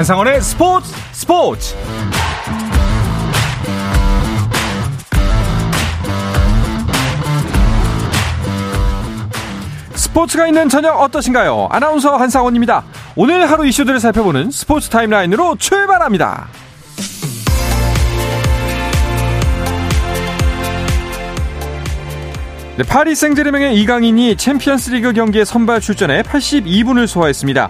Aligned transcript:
한상원의 0.00 0.40
스포츠 0.40 0.94
스포츠 1.12 1.76
스포츠가 9.94 10.46
있는 10.46 10.70
저녁 10.70 10.98
어떠신가요? 11.02 11.68
아나운서 11.70 12.16
한상원입니다. 12.16 12.82
오늘 13.14 13.50
하루 13.50 13.66
이슈들을 13.66 14.00
살펴보는 14.00 14.50
스포츠 14.50 14.88
타임라인으로 14.88 15.56
출발합니다. 15.56 16.48
네, 22.78 22.84
파리 22.84 23.14
생제르맹의 23.14 23.76
이강인이 23.76 24.36
챔피언스리그 24.36 25.12
경기에 25.12 25.44
선발 25.44 25.82
출전해 25.82 26.22
82분을 26.22 27.06
소화했습니다. 27.06 27.68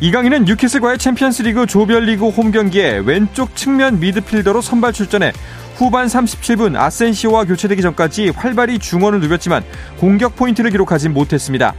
이강인은 0.00 0.44
뉴캐슬과의 0.44 0.98
챔피언스리그 0.98 1.66
조별리그 1.66 2.28
홈 2.28 2.52
경기에 2.52 3.02
왼쪽 3.04 3.56
측면 3.56 3.98
미드필더로 3.98 4.60
선발 4.60 4.92
출전해 4.92 5.32
후반 5.74 6.06
37분 6.06 6.76
아센시오와 6.76 7.44
교체되기 7.44 7.82
전까지 7.82 8.30
활발히 8.30 8.78
중원을 8.78 9.20
누볐지만 9.20 9.64
공격 9.98 10.36
포인트를 10.36 10.70
기록하지 10.70 11.08
못했습니다. 11.08 11.74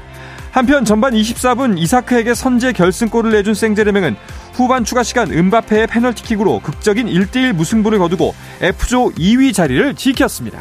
한편 0.51 0.83
전반 0.83 1.13
24분 1.13 1.77
이사크에게 1.77 2.33
선제 2.33 2.73
결승골을 2.73 3.31
내준 3.31 3.53
생제르맹은 3.53 4.17
후반 4.53 4.83
추가 4.83 5.03
시간 5.03 5.31
은바페의 5.31 5.87
페널티킥으로 5.87 6.59
극적인 6.59 7.07
1대1 7.07 7.53
무승부를 7.53 7.99
거두고 7.99 8.33
F조 8.61 9.11
2위 9.11 9.53
자리를 9.53 9.95
지켰습니다. 9.95 10.59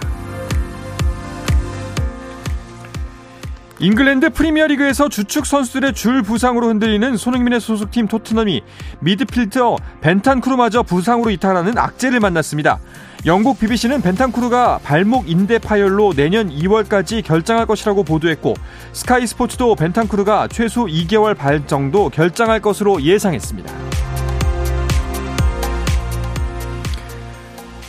잉글랜드 3.81 4.31
프리미어리그에서 4.31 5.09
주축 5.09 5.47
선수들의 5.47 5.95
줄 5.95 6.23
부상으로 6.23 6.69
흔들리는 6.69 7.17
손흥민의 7.17 7.61
소속팀 7.61 8.09
토트넘이 8.09 8.63
미드필더 8.99 9.77
벤탄쿠르마저 10.01 10.83
부상으로 10.83 11.31
이탈하는 11.31 11.79
악재를 11.79 12.19
만났습니다. 12.19 12.81
영국 13.25 13.61
BBC는 13.61 14.03
벤탄쿠르가 14.03 14.81
발목 14.83 15.29
인대 15.31 15.59
파열로 15.59 16.13
내년 16.13 16.51
2월까지 16.51 17.25
결장할 17.25 17.67
것이라고 17.67 18.03
보도했고 18.03 18.55
스카이 18.93 19.27
스포츠도 19.29 19.77
벤탄쿠르가 19.77 20.49
최소 20.49 20.87
2개월 20.87 21.37
반 21.37 21.65
정도 21.69 22.09
결장할 22.09 22.61
것으로 22.61 23.03
예상했습니다. 23.03 23.73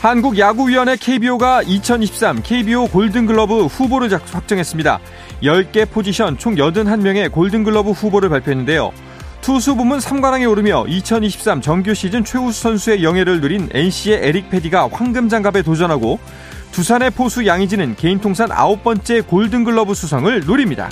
한국야구위원회 0.01 0.95
KBO가 0.95 1.61
2023 1.63 2.41
KBO 2.41 2.87
골든글러브 2.87 3.65
후보를 3.65 4.09
확정했습니다. 4.13 4.99
10개 5.41 5.89
포지션 5.89 6.37
총 6.37 6.55
81명의 6.55 7.31
골든글러브 7.31 7.91
후보를 7.91 8.29
발표했는데요. 8.29 8.91
투수 9.41 9.75
부문 9.75 9.99
3관왕에 9.99 10.49
오르며 10.49 10.85
2023 10.87 11.61
정규 11.61 11.93
시즌 11.93 12.23
최우수 12.23 12.61
선수의 12.61 13.03
영예를 13.03 13.41
누린 13.41 13.69
NC의 13.71 14.19
에릭 14.21 14.49
페디가 14.49 14.89
황금장갑에 14.91 15.61
도전하고 15.61 16.19
두산의 16.71 17.11
포수 17.11 17.45
양의지는 17.45 17.95
개인 17.95 18.19
통산 18.19 18.51
아홉 18.51 18.83
번째 18.83 19.21
골든글러브 19.21 19.93
수상을 19.93 20.45
노립니다. 20.45 20.89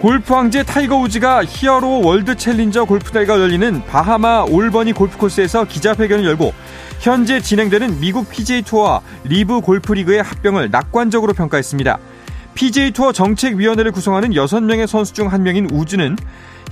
골프 0.00 0.34
황제 0.34 0.62
타이거 0.62 0.96
우즈가 0.96 1.44
히어로 1.44 2.02
월드 2.02 2.36
챌린지 2.36 2.84
골프 2.84 3.10
대회가 3.12 3.40
열리는 3.40 3.82
바하마 3.86 4.42
올버니 4.50 4.92
골프 4.92 5.16
코스에서 5.16 5.64
기자회견을 5.64 6.24
열고 6.24 6.52
현재 7.00 7.40
진행되는 7.40 7.98
미국 8.00 8.28
PGA 8.30 8.62
투어와 8.62 9.00
리브 9.24 9.62
골프 9.62 9.92
리그의 9.94 10.22
합병을 10.22 10.70
낙관적으로 10.70 11.32
평가했습니다. 11.32 11.98
PGA 12.54 12.90
투어 12.92 13.12
정책위원회를 13.12 13.90
구성하는 13.92 14.30
6명의 14.30 14.86
선수 14.86 15.12
중 15.12 15.28
한 15.28 15.42
명인 15.42 15.68
우즈는 15.70 16.16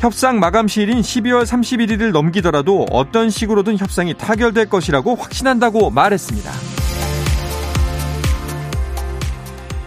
협상 0.00 0.38
마감 0.38 0.68
시일인 0.68 1.00
12월 1.00 1.44
31일을 1.44 2.10
넘기더라도 2.12 2.86
어떤 2.90 3.30
식으로든 3.30 3.78
협상이 3.78 4.14
타결될 4.14 4.68
것이라고 4.68 5.14
확신한다고 5.14 5.90
말했습니다. 5.90 6.83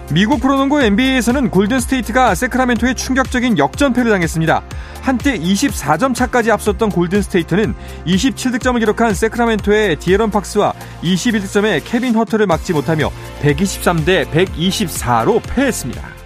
미국 0.09 0.39
프로농구 0.39 0.81
NBA에서는 0.81 1.49
골든스테이트가 1.49 2.33
새크라멘토에 2.33 2.93
충격적인 2.93 3.57
역전패를 3.57 4.09
당했습니다. 4.09 4.63
한때 5.01 5.37
24점 5.37 6.15
차까지 6.15 6.49
앞섰던 6.51 6.91
골든스테이트는 6.91 7.75
27득점을 8.05 8.79
기록한 8.79 9.13
세크라멘토의 9.13 9.97
디에런 9.97 10.31
팍스와 10.31 10.73
21득점의 11.03 11.81
케빈 11.83 12.15
허터를 12.15 12.47
막지 12.47 12.71
못하며 12.71 13.11
123대 13.41 14.29
124로 14.31 15.41
패했습니다. 15.45 16.16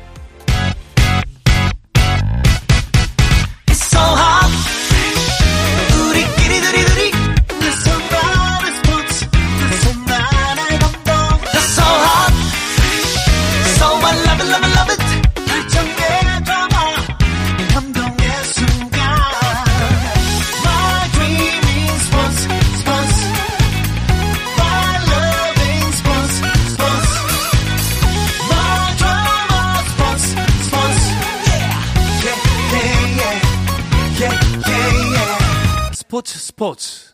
스포츠 36.71 37.11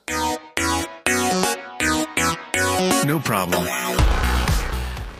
No 3.06 3.20
problem. 3.22 3.68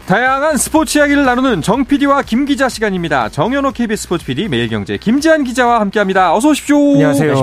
다양한 0.06 0.56
스포츠 0.56 0.98
이야기를 0.98 1.26
나누는 1.26 1.62
정 1.62 1.84
PD와 1.84 2.22
김 2.22 2.46
기자 2.46 2.70
시간입니다. 2.70 3.28
정현호 3.28 3.72
KBS 3.72 4.04
스포츠 4.04 4.26
PD, 4.26 4.48
매일경제 4.48 4.98
김지한 4.98 5.44
기자와 5.44 5.82
함께합니다. 5.82 6.34
어서 6.34 6.50
오십시오. 6.50 6.78
안녕하세요. 6.78 7.34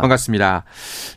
반갑습니다. 0.00 0.64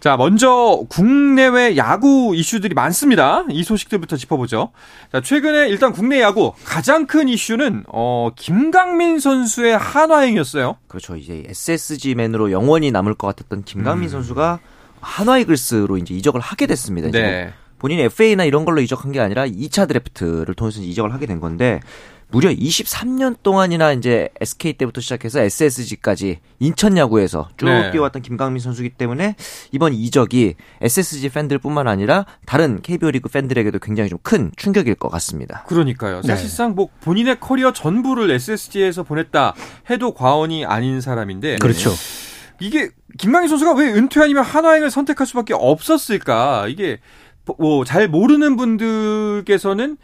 자, 0.02 0.18
먼저 0.18 0.82
국내외 0.90 1.78
야구 1.78 2.34
이슈들이 2.36 2.74
많습니다. 2.74 3.46
이 3.50 3.64
소식들부터 3.64 4.18
짚어보죠. 4.18 4.72
자, 5.14 5.22
최근에 5.22 5.70
일단 5.70 5.94
국내 5.94 6.20
야구 6.20 6.54
가장 6.66 7.06
큰 7.06 7.30
이슈는 7.30 7.86
어, 7.88 8.32
김강민 8.36 9.20
선수의 9.20 9.78
한화행이었어요. 9.78 10.76
그렇죠. 10.90 11.16
이제 11.16 11.44
SSG맨으로 11.48 12.52
영원히 12.52 12.92
남을 12.92 13.14
것 13.14 13.28
같았던 13.28 13.64
김강민 13.64 14.10
음. 14.10 14.12
선수가 14.12 14.60
한화이글스로 15.08 15.98
이제 15.98 16.14
이적을 16.14 16.42
하게 16.42 16.68
됐습니다. 16.68 17.10
네. 17.10 17.54
본인이 17.80 18.04
FA나 18.04 18.44
이런 18.44 18.66
걸로 18.66 18.82
이적한 18.82 19.12
게 19.12 19.20
아니라 19.20 19.46
2차 19.46 19.88
드래프트를 19.88 20.54
통해서 20.56 20.82
이적을 20.82 21.14
하게 21.14 21.26
된 21.28 21.40
건데 21.40 21.80
무려 22.30 22.50
23년 22.50 23.38
동안이나 23.42 23.94
이제 23.94 24.28
SK 24.42 24.74
때부터 24.74 25.00
시작해서 25.00 25.40
SSG까지 25.40 26.40
인천 26.60 26.98
야구에서 26.98 27.48
쭉 27.56 27.68
네. 27.68 27.92
뛰어왔던 27.92 28.22
김강민 28.22 28.60
선수기 28.60 28.90
때문에 28.90 29.36
이번 29.72 29.94
이적이 29.94 30.56
SSG 30.82 31.30
팬들뿐만 31.30 31.88
아니라 31.88 32.26
다른 32.46 32.82
KBO 32.82 33.12
리그 33.12 33.30
팬들에게도 33.30 33.80
굉장히 33.80 34.10
좀 34.10 34.18
큰 34.24 34.52
충격일 34.58 34.96
것 34.96 35.08
같습니다. 35.10 35.64
그러니까요. 35.68 36.20
네. 36.22 36.28
사실상 36.28 36.76
뭐 36.76 36.90
본인의 37.00 37.40
커리어 37.40 37.72
전부를 37.72 38.30
SSG에서 38.32 39.04
보냈다 39.04 39.54
해도 39.90 40.14
과언이 40.14 40.66
아닌 40.66 41.00
사람인데 41.00 41.58
그렇죠. 41.58 41.92
이게 42.60 42.90
김강희 43.18 43.48
선수가 43.48 43.74
왜 43.74 43.92
은퇴 43.94 44.22
아니면 44.22 44.44
한화행을 44.44 44.92
선택할 44.92 45.26
수밖에 45.28 45.54
없었을까? 45.56 46.68
이게 46.70 47.00
뭐 47.58 47.84
잘 47.86 48.08
모르는 48.08 48.56
분들께서는 48.58 49.98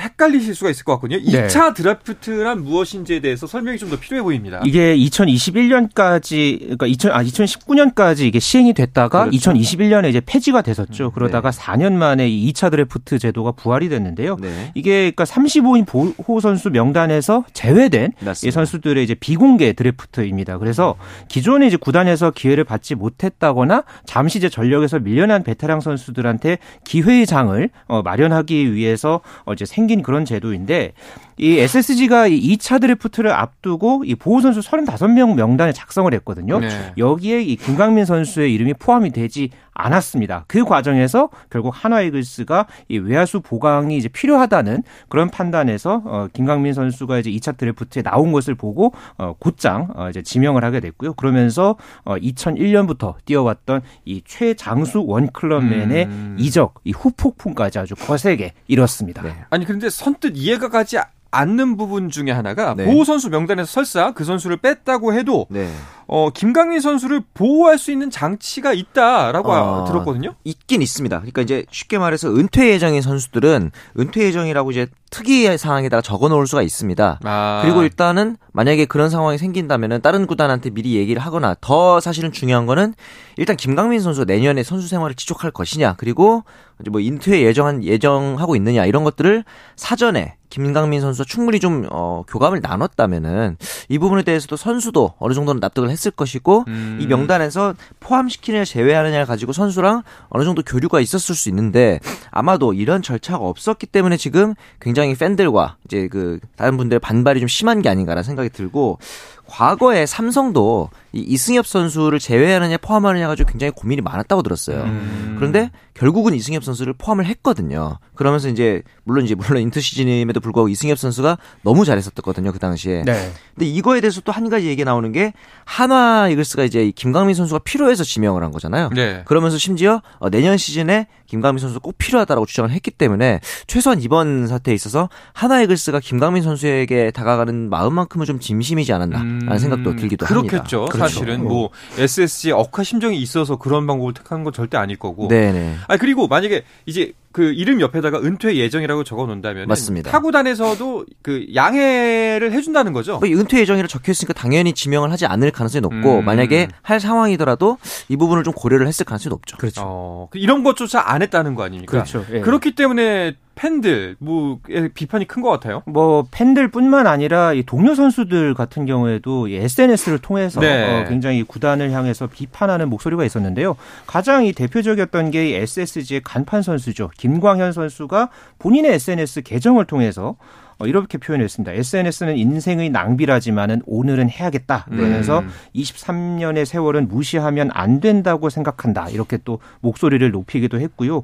헷갈리실 0.00 0.54
수가 0.54 0.70
있을 0.70 0.84
것 0.84 0.94
같거든요. 0.94 1.20
네. 1.30 1.46
2차 1.46 1.74
드래프트란 1.74 2.62
무엇인지에 2.64 3.20
대해서 3.20 3.46
설명이 3.46 3.78
좀 3.78 3.84
더 3.90 3.98
필요해 3.98 4.22
보입니다. 4.22 4.60
이게 4.64 4.96
2021년까지 4.96 6.58
그러니까 6.60 6.86
2000, 6.86 7.12
아 7.12 7.22
2019년까지 7.22 8.20
이게 8.20 8.38
시행이 8.40 8.72
됐다가 8.74 9.26
그렇죠. 9.26 9.52
2021년에 9.52 10.08
이제 10.08 10.20
폐지가 10.24 10.62
됐었죠. 10.62 11.06
음, 11.06 11.10
그러다가 11.14 11.50
네. 11.50 11.60
4년 11.60 11.92
만에 11.92 12.28
이 12.28 12.52
2차 12.52 12.70
드래프트 12.70 13.18
제도가 13.18 13.52
부활이 13.52 13.88
됐는데요. 13.88 14.36
네. 14.40 14.72
이게 14.74 15.10
그러니까 15.12 15.24
35인 15.24 15.86
보호 15.86 16.40
선수 16.40 16.70
명단에서 16.70 17.44
제외된 17.52 18.12
이 18.44 18.50
선수들의 18.50 19.02
이제 19.04 19.14
비공개 19.14 19.74
드래프트입니다. 19.74 20.58
그래서 20.58 20.96
기존에 21.28 21.66
이제 21.66 21.76
구단에서 21.76 22.30
기회를 22.30 22.64
받지 22.64 22.94
못했다거나 22.94 23.84
잠시 24.06 24.38
이제 24.38 24.48
전력에서 24.48 24.98
밀려난 24.98 25.42
베테랑 25.42 25.80
선수들한테 25.80 26.58
기회의 26.84 27.26
장을 27.26 27.68
어, 27.86 28.02
마련하기 28.02 28.72
위해서 28.74 29.20
어, 29.44 29.52
이제 29.52 29.64
생 29.64 29.83
생긴 29.84 30.02
그런 30.02 30.24
제도인데 30.24 30.92
이 31.36 31.58
SSG가 31.58 32.26
이 32.26 32.56
2차 32.56 32.80
드래프트를 32.80 33.30
앞두고 33.32 34.04
이 34.06 34.14
보호 34.14 34.40
선수 34.40 34.60
35명 34.60 35.34
명단을 35.34 35.72
작성을 35.72 36.12
했거든요. 36.14 36.60
네. 36.60 36.92
여기에 36.98 37.42
이 37.42 37.56
김강민 37.56 38.04
선수의 38.04 38.52
이름이 38.54 38.74
포함이 38.74 39.10
되지 39.10 39.50
않았습니다. 39.74 40.44
그 40.46 40.64
과정에서 40.64 41.30
결국 41.50 41.72
한화 41.74 42.00
이글스가 42.02 42.66
이 42.88 42.98
외야수 42.98 43.40
보강이 43.40 43.96
이제 43.96 44.08
필요하다는 44.08 44.82
그런 45.08 45.30
판단에서 45.30 46.02
어 46.04 46.28
김강민 46.32 46.72
선수가 46.72 47.18
이제 47.18 47.30
2차 47.30 47.56
드래프트에 47.56 48.02
나온 48.02 48.32
것을 48.32 48.54
보고 48.54 48.92
어 49.18 49.34
곧장 49.38 49.88
어 49.94 50.08
이제 50.10 50.22
지명을 50.22 50.64
하게 50.64 50.80
됐고요. 50.80 51.14
그러면서 51.14 51.76
어 52.04 52.14
2001년부터 52.16 53.14
뛰어왔던 53.24 53.82
이 54.04 54.22
최장수 54.24 55.04
원클럽맨의 55.06 56.04
음. 56.04 56.36
이적, 56.38 56.80
이 56.84 56.92
후폭풍까지 56.92 57.78
아주 57.78 57.94
거세게 57.94 58.52
이뤘습니다. 58.68 59.22
네. 59.22 59.34
아니 59.50 59.64
그런데 59.64 59.90
선뜻 59.90 60.36
이해가 60.36 60.68
가지 60.68 60.98
않는 61.34 61.76
부분 61.76 62.10
중에 62.10 62.30
하나가 62.30 62.74
네. 62.74 62.84
보호 62.84 63.04
선수 63.04 63.30
명단에서 63.30 63.70
설사 63.70 64.12
그 64.12 64.24
선수를 64.24 64.56
뺐다고 64.58 65.14
해도 65.14 65.46
네. 65.50 65.68
어, 66.06 66.30
김강민 66.30 66.80
선수를 66.80 67.22
보호할 67.32 67.78
수 67.78 67.90
있는 67.90 68.10
장치가 68.10 68.72
있다라고 68.72 69.52
어, 69.52 69.84
들었거든요. 69.84 70.34
있긴 70.44 70.82
있습니다. 70.82 71.16
그러니까 71.18 71.42
이제 71.42 71.64
쉽게 71.70 71.98
말해서 71.98 72.28
은퇴 72.34 72.70
예정인 72.70 73.00
선수들은 73.00 73.70
은퇴 73.98 74.22
예정이라고 74.24 74.70
이제 74.70 74.86
특이 75.10 75.56
상황에다가 75.56 76.02
적어 76.02 76.28
놓을 76.28 76.46
수가 76.46 76.62
있습니다. 76.62 77.20
아. 77.22 77.60
그리고 77.62 77.82
일단은 77.82 78.36
만약에 78.52 78.84
그런 78.84 79.10
상황이 79.10 79.38
생긴다면은 79.38 80.00
다른 80.02 80.26
구단한테 80.26 80.70
미리 80.70 80.96
얘기를 80.96 81.22
하거나 81.22 81.54
더 81.60 82.00
사실은 82.00 82.32
중요한 82.32 82.66
거는 82.66 82.94
일단 83.36 83.56
김강민 83.56 84.00
선수가 84.00 84.26
내년에 84.26 84.62
선수 84.62 84.88
생활을 84.88 85.14
지속할 85.14 85.52
것이냐 85.52 85.94
그리고 85.98 86.44
이제 86.80 86.90
뭐 86.90 87.00
인퇴 87.00 87.42
예정한 87.42 87.84
예정하고 87.84 88.56
있느냐 88.56 88.84
이런 88.84 89.04
것들을 89.04 89.44
사전에 89.76 90.36
김강민 90.54 91.00
선수가 91.00 91.26
충분히 91.26 91.58
좀 91.58 91.88
어, 91.90 92.22
교감을 92.28 92.60
나눴다면은 92.62 93.56
이 93.88 93.98
부분에 93.98 94.22
대해서도 94.22 94.54
선수도 94.54 95.14
어느 95.18 95.34
정도는 95.34 95.58
납득을 95.58 95.90
했을 95.90 96.12
것이고 96.12 96.62
음. 96.68 96.98
이 97.00 97.08
명단에서 97.08 97.74
포함시키느냐 97.98 98.64
제외하느냐를 98.64 99.26
가지고 99.26 99.52
선수랑 99.52 100.04
어느 100.28 100.44
정도 100.44 100.62
교류가 100.62 101.00
있었을 101.00 101.34
수 101.34 101.48
있는데 101.48 101.98
아마도 102.30 102.72
이런 102.72 103.02
절차가 103.02 103.38
없었기 103.38 103.86
때문에 103.86 104.16
지금 104.16 104.54
굉장히 104.80 105.16
팬들과 105.16 105.74
이제 105.86 106.06
그 106.06 106.38
다른 106.54 106.76
분들의 106.76 107.00
반발이 107.00 107.40
좀 107.40 107.48
심한 107.48 107.82
게 107.82 107.88
아닌가라는 107.88 108.22
생각이 108.22 108.50
들고 108.50 108.98
과거에 109.46 110.06
삼성도 110.06 110.90
이 111.12 111.20
이승엽 111.20 111.66
선수를 111.66 112.18
제외하느냐 112.18 112.76
포함하느냐 112.78 113.28
가지고 113.28 113.50
굉장히 113.50 113.70
고민이 113.70 114.00
많았다고 114.02 114.42
들었어요. 114.42 114.82
음. 114.82 115.34
그런데 115.38 115.70
결국은 115.94 116.34
이승엽 116.34 116.64
선수를 116.64 116.92
포함을 116.94 117.26
했거든요. 117.26 117.98
그러면서 118.16 118.48
이제 118.48 118.82
물론 119.04 119.24
이제 119.24 119.34
물론 119.36 119.62
인터 119.62 119.80
시즌임에도 119.80 120.40
불구하고 120.40 120.68
이승엽 120.68 120.98
선수가 120.98 121.38
너무 121.62 121.84
잘했었거든요 121.84 122.52
그 122.52 122.58
당시에. 122.58 123.02
네. 123.04 123.32
근데 123.54 123.66
이거에 123.66 124.00
대해서 124.00 124.20
또 124.20 124.32
한 124.34 124.48
가지 124.48 124.66
얘기 124.66 124.84
나오는 124.84 125.12
게 125.12 125.32
한화 125.64 126.28
이글스가 126.30 126.64
이제 126.64 126.90
김강민 126.90 127.36
선수가 127.36 127.60
필요해서 127.60 128.02
지명을 128.02 128.42
한 128.42 128.50
거잖아요. 128.50 128.90
네. 128.94 129.22
그러면서 129.26 129.56
심지어 129.58 130.02
어, 130.18 130.28
내년 130.30 130.56
시즌에 130.56 131.06
김강민 131.34 131.58
선수 131.58 131.80
꼭 131.80 131.98
필요하다라고 131.98 132.46
주장을 132.46 132.70
했기 132.70 132.92
때문에 132.92 133.40
최소한 133.66 134.00
이번 134.00 134.46
사태에 134.46 134.72
있어서 134.72 135.08
한화 135.32 135.62
이글스가 135.62 135.98
김강민 135.98 136.44
선수에게 136.44 137.10
다가가는 137.10 137.68
마음만큼은 137.70 138.24
좀 138.24 138.38
진심이지 138.38 138.92
않았나라는 138.92 139.48
음. 139.50 139.58
생각도 139.58 139.96
들기도 139.96 140.26
그렇겠죠. 140.26 140.36
합니다. 140.36 140.62
그렇겠죠. 140.62 140.84
그렇죠. 140.86 140.98
사실은 140.98 141.42
뭐 141.42 141.70
SSG 141.98 142.52
억하 142.52 142.84
심정이 142.84 143.18
있어서 143.20 143.56
그런 143.56 143.84
방법을 143.88 144.14
택하는 144.14 144.44
건 144.44 144.52
절대 144.52 144.76
아닐 144.76 144.96
거고. 144.96 145.26
네네. 145.26 145.76
아 145.88 145.96
그리고 145.96 146.28
만약에 146.28 146.62
이제 146.86 147.12
그 147.34 147.52
이름 147.52 147.80
옆에다가 147.80 148.20
은퇴 148.20 148.54
예정이라고 148.54 149.02
적어 149.02 149.26
놓는다면 149.26 149.66
맞습니다. 149.66 150.08
타구단에서도 150.12 151.04
그 151.20 151.48
양해를 151.52 152.52
해준다는 152.52 152.92
거죠. 152.92 153.18
뭐 153.18 153.28
은퇴 153.28 153.58
예정이라 153.58 153.88
적혀 153.88 154.12
있으니까 154.12 154.32
당연히 154.32 154.72
지명을 154.72 155.10
하지 155.10 155.26
않을 155.26 155.50
가능성이 155.50 155.80
높고 155.80 156.20
음. 156.20 156.24
만약에 156.24 156.68
할 156.82 157.00
상황이더라도 157.00 157.78
이 158.08 158.16
부분을 158.16 158.44
좀 158.44 158.52
고려를 158.54 158.86
했을 158.86 159.04
가능성이 159.04 159.30
높죠. 159.30 159.56
그렇죠. 159.56 159.82
어, 159.84 160.28
그 160.30 160.38
이런 160.38 160.62
것조차 160.62 161.02
안 161.04 161.22
했다는 161.22 161.56
거 161.56 161.64
아닙니까? 161.64 161.90
그렇죠. 161.90 162.24
예. 162.30 162.38
그렇기 162.40 162.76
때문에 162.76 163.34
팬들 163.54 164.16
뭐 164.18 164.58
비판이 164.94 165.26
큰 165.28 165.44
것 165.44 165.50
같아요. 165.50 165.82
뭐 165.86 166.26
팬들뿐만 166.30 167.06
아니라 167.06 167.52
이 167.52 167.62
동료 167.62 167.94
선수들 167.94 168.54
같은 168.54 168.86
경우에도 168.86 169.46
이 169.48 169.56
SNS를 169.56 170.18
통해서 170.18 170.60
네. 170.60 171.02
어, 171.02 171.08
굉장히 171.08 171.42
구단을 171.42 171.90
향해서 171.92 172.26
비판하는 172.28 172.88
목소리가 172.88 173.24
있었는데요. 173.24 173.76
가장 174.06 174.46
이 174.46 174.52
대표적이었던 174.52 175.30
게 175.30 175.56
SSG의 175.58 176.22
간판 176.24 176.62
선수죠. 176.62 177.10
김광현 177.18 177.72
선수가 177.72 178.30
본인의 178.58 178.92
SNS 178.94 179.42
계정을 179.42 179.84
통해서 179.84 180.36
어, 180.78 180.86
이렇게 180.86 181.18
표현했습니다. 181.18 181.72
SNS는 181.72 182.36
인생의 182.36 182.90
낭비라지만은 182.90 183.82
오늘은 183.86 184.30
해야겠다. 184.30 184.86
그러면서 184.90 185.40
음. 185.40 185.48
23년의 185.76 186.64
세월은 186.64 187.06
무시하면 187.08 187.70
안 187.72 188.00
된다고 188.00 188.50
생각한다. 188.50 189.10
이렇게 189.10 189.38
또 189.44 189.60
목소리를 189.80 190.28
높이기도 190.30 190.80
했고요. 190.80 191.18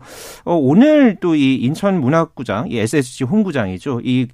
어, 0.45 0.55
오늘 0.55 1.17
또 1.17 1.41
이 1.41 1.55
인천 1.57 2.01
문학구장, 2.01 2.71
이 2.71 2.79
SSG 2.79 3.25
홈구장이죠. 3.25 4.01
이 4.05 4.29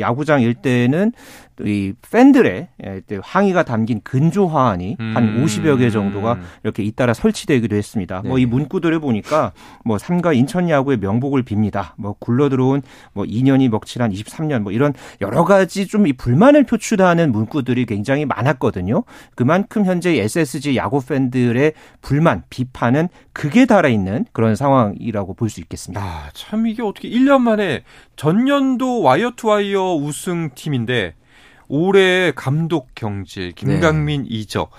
야구장 0.00 0.42
일대는 0.42 1.12
이 1.64 1.92
팬들의 2.10 2.68
예, 2.84 3.02
항의가 3.22 3.62
담긴 3.64 4.00
근조 4.02 4.48
화환이 4.48 4.96
음. 4.98 5.12
한 5.16 5.44
50여 5.44 5.78
개 5.78 5.90
정도가 5.90 6.38
이렇게 6.64 6.82
잇따라 6.82 7.14
설치되기도 7.14 7.76
했습니다. 7.76 8.22
네. 8.22 8.28
뭐이 8.28 8.46
문구들을 8.46 8.98
보니까 9.00 9.52
뭐 9.84 9.98
삼가 9.98 10.32
인천 10.32 10.68
야구의 10.68 10.98
명복을 10.98 11.44
빕니다. 11.44 11.92
뭐 11.96 12.16
굴러 12.18 12.48
들어온 12.48 12.82
뭐 13.12 13.24
2년이 13.24 13.68
먹칠한 13.68 14.10
23년 14.12 14.62
뭐 14.62 14.72
이런 14.72 14.94
여러 15.20 15.44
가지 15.44 15.86
좀 15.86 16.08
이 16.08 16.12
불만을 16.12 16.64
표출하는 16.64 17.32
문구들이 17.32 17.84
굉장히 17.86 18.24
많았거든요. 18.24 19.04
그만큼 19.34 19.84
현재 19.84 20.16
SSG 20.18 20.76
야구 20.76 21.04
팬들의 21.04 21.72
불만, 22.00 22.44
비판은 22.50 23.08
극에 23.32 23.66
달해 23.66 23.90
있는 23.92 24.24
그런 24.32 24.54
상황이라고 24.56 25.34
볼 25.34 25.48
수 25.48 25.60
있겠습니다. 25.60 26.00
아, 26.02 26.30
참 26.34 26.66
이게 26.66 26.82
어떻게 26.82 27.08
1년 27.08 27.40
만에 27.40 27.82
전년도 28.16 29.00
와이어 29.02 29.32
투 29.36 29.48
와이어 29.48 29.94
우승 29.96 30.50
팀인데 30.54 31.14
올해 31.68 32.32
감독 32.32 32.94
경질, 32.94 33.52
김강민 33.52 34.22
네. 34.22 34.28
이적. 34.30 34.70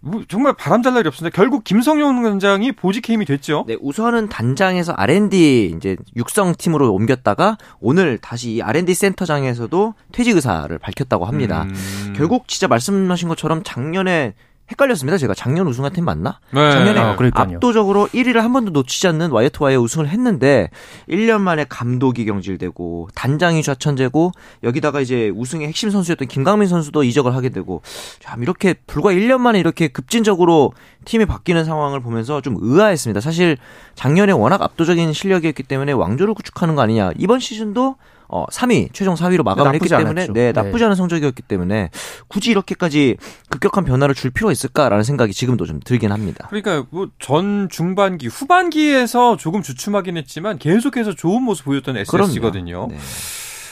뭐 0.00 0.22
정말 0.28 0.52
바람잘 0.52 0.94
날이 0.94 1.08
없습니다. 1.08 1.34
결국 1.34 1.64
김성용 1.64 2.22
단장이 2.22 2.72
보직 2.72 3.08
해임이 3.08 3.24
됐죠. 3.24 3.64
네, 3.66 3.76
우선은 3.80 4.28
단장에서 4.28 4.92
R&D 4.92 5.74
이제 5.76 5.96
육성 6.14 6.54
팀으로 6.56 6.92
옮겼다가 6.92 7.58
오늘 7.80 8.18
다시 8.18 8.60
R&D 8.62 8.94
센터장에서도 8.94 9.94
퇴직 10.12 10.36
의사를 10.36 10.78
밝혔다고 10.78 11.24
합니다. 11.24 11.64
음... 11.64 12.14
결국 12.16 12.46
진짜 12.46 12.68
말씀하신 12.68 13.28
것처럼 13.28 13.62
작년에 13.64 14.34
헷갈렸습니다. 14.70 15.16
제가 15.16 15.34
작년 15.34 15.66
우승한 15.68 15.92
팀 15.92 16.04
맞나? 16.04 16.40
네. 16.50 16.70
작년에 16.72 16.98
아, 16.98 17.16
압도적으로 17.34 18.08
1위를 18.08 18.40
한 18.40 18.52
번도 18.52 18.72
놓치지 18.72 19.06
않는 19.08 19.30
와이어트와이어 19.30 19.80
우승을 19.80 20.08
했는데 20.08 20.70
1년 21.08 21.40
만에 21.40 21.64
감독이 21.68 22.24
경질되고 22.24 23.08
단장이 23.14 23.62
좌천되고 23.62 24.32
여기다가 24.64 25.00
이제 25.00 25.30
우승의 25.34 25.68
핵심 25.68 25.90
선수였던 25.90 26.26
김강민 26.28 26.68
선수도 26.68 27.04
이적을 27.04 27.34
하게 27.34 27.50
되고 27.50 27.82
참 28.18 28.42
이렇게 28.42 28.74
불과 28.86 29.10
1년 29.12 29.38
만에 29.38 29.60
이렇게 29.60 29.88
급진적으로 29.88 30.72
팀이 31.04 31.26
바뀌는 31.26 31.64
상황을 31.64 32.00
보면서 32.00 32.40
좀 32.40 32.56
의아했습니다. 32.58 33.20
사실 33.20 33.56
작년에 33.94 34.32
워낙 34.32 34.62
압도적인 34.62 35.12
실력이었기 35.12 35.62
때문에 35.62 35.92
왕조를 35.92 36.34
구축하는 36.34 36.74
거 36.74 36.82
아니냐. 36.82 37.12
이번 37.16 37.38
시즌도 37.38 37.96
어 38.28 38.46
3위 38.46 38.92
최종 38.92 39.14
4위로 39.14 39.42
마감을 39.44 39.74
했기 39.74 39.88
때문에 39.88 40.10
않았죠. 40.10 40.32
네, 40.32 40.52
나쁘지 40.52 40.84
않은 40.84 40.96
성적이었기 40.96 41.42
때문에 41.42 41.90
굳이 42.28 42.50
이렇게까지 42.50 43.16
급격한 43.50 43.84
변화를 43.84 44.14
줄 44.14 44.30
필요가 44.30 44.52
있을까라는 44.52 45.04
생각이 45.04 45.32
지금도 45.32 45.66
좀 45.66 45.80
들긴 45.84 46.12
합니다. 46.12 46.46
그러니까 46.50 46.86
뭐 46.90 47.06
전 47.18 47.68
중반기 47.68 48.28
후반기에서 48.28 49.36
조금 49.36 49.62
주춤하긴 49.62 50.16
했지만 50.16 50.58
계속해서 50.58 51.14
좋은 51.14 51.42
모습 51.42 51.64
보였던 51.64 51.96
SS거든요. 51.96 52.88
네. 52.90 52.96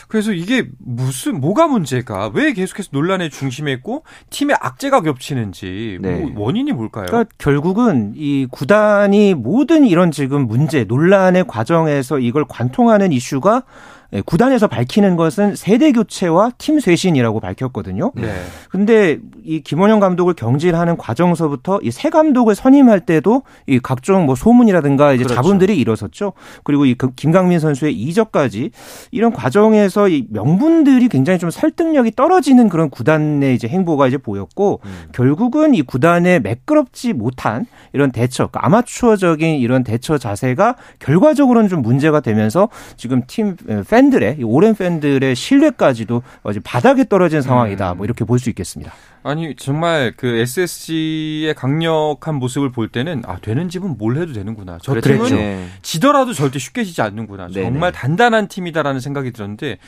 그래서 0.09 0.33
이게 0.33 0.69
무슨 0.79 1.41
뭐가 1.41 1.67
문제가 1.67 2.31
왜 2.35 2.53
계속해서 2.53 2.91
논란의 2.93 3.31
중심에 3.31 3.73
있고 3.73 4.05
팀의 4.31 4.57
악재가 4.61 5.01
겹치는지 5.03 5.99
뭐 6.01 6.11
네. 6.11 6.21
뭐 6.21 6.45
원인이 6.47 6.73
뭘까요? 6.73 7.07
그러니까 7.07 7.35
결국은 7.39 8.13
이 8.15 8.47
구단이 8.51 9.35
모든 9.35 9.85
이런 9.87 10.11
지금 10.11 10.47
문제 10.47 10.85
논란의 10.85 11.47
과정에서 11.47 12.19
이걸 12.19 12.45
관통하는 12.49 13.13
이슈가 13.13 13.57
예, 13.57 13.94
구단에서 14.23 14.69
밝히는 14.69 15.17
것은 15.17 15.57
세대 15.57 15.91
교체와 15.93 16.53
팀 16.59 16.79
쇄신이라고 16.79 17.41
밝혔거든요. 17.41 18.13
네. 18.15 18.33
근데 18.71 19.19
이 19.45 19.61
김원영 19.61 20.01
감독을 20.01 20.35
경질하는 20.35 20.97
과정서부터 20.97 21.81
이 21.83 21.91
새 21.95 22.11
감독을 22.11 22.55
선임할 22.55 23.01
때도 23.07 23.43
이 23.67 23.79
각종 23.79 24.27
뭐 24.27 24.35
소문이라든가 24.35 25.13
이제 25.13 25.23
그렇죠. 25.23 25.37
자본들이 25.37 25.79
일어섰죠. 25.79 26.33
그리고 26.65 26.85
이그 26.85 27.13
김강민 27.15 27.61
선수의 27.61 27.95
이적까지 27.95 28.73
이런 29.11 29.33
과정에서 29.33 30.09
이 30.09 30.27
명분들이 30.31 31.09
굉장히 31.09 31.39
좀 31.39 31.51
설득력이 31.51 32.11
떨어지는 32.17 32.69
그런 32.69 32.91
구단의 32.91 33.55
이제 33.55 33.69
행보가 33.69 34.09
이제 34.09 34.19
보였고 34.19 34.81
음. 34.85 35.05
결국은 35.13 35.75
이 35.75 35.83
구단의 35.83 36.41
매끄럽지 36.41 37.13
못한 37.13 37.67
이런 37.93 38.11
대처, 38.11 38.49
그러니까 38.49 38.67
아마추어적인 38.67 39.57
이런 39.57 39.85
대처 39.85 40.19
자세가 40.19 40.75
결과적으로는 40.99 41.69
좀 41.69 41.81
문제가 41.81 42.21
되면서 42.21 42.69
지금 42.97 43.23
팀 43.27 43.57
팬 43.89 44.04
팬들의 44.05 44.39
오랜 44.45 44.75
팬들의 44.75 45.35
신뢰까지도 45.35 46.23
바닥에 46.63 47.05
떨어진 47.09 47.41
상황이다. 47.43 47.93
음. 47.93 47.97
뭐 47.99 48.05
이렇게 48.07 48.25
볼 48.25 48.39
수 48.39 48.51
있겠습니다. 48.51 48.93
아니 49.23 49.57
정말 49.57 50.13
그 50.17 50.27
SSG의 50.27 51.55
강력한 51.55 52.35
모습을 52.35 52.71
볼 52.71 52.89
때는 52.89 53.23
아 53.27 53.39
되는 53.39 53.69
집은 53.71 53.97
뭘 53.97 54.19
해도 54.19 54.33
되는구나. 54.35 54.79
저 54.83 54.93
그렇죠. 54.93 55.25
팀은 55.27 55.31
네. 55.37 55.67
지더라도 55.81 56.35
절대 56.35 56.59
쉽게 56.59 56.85
지지 56.85 57.01
않는구나. 57.01 57.49
네네. 57.49 57.63
정말 57.71 57.93
단단한 57.93 58.49
팀이다라는 58.49 59.01
생각이 59.01 59.33
들었는데 59.33 59.79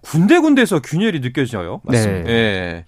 군데군데서 0.00 0.80
균열이 0.80 1.20
느껴져요. 1.20 1.82
맞습니다. 1.84 2.24
네. 2.24 2.32
네. 2.32 2.84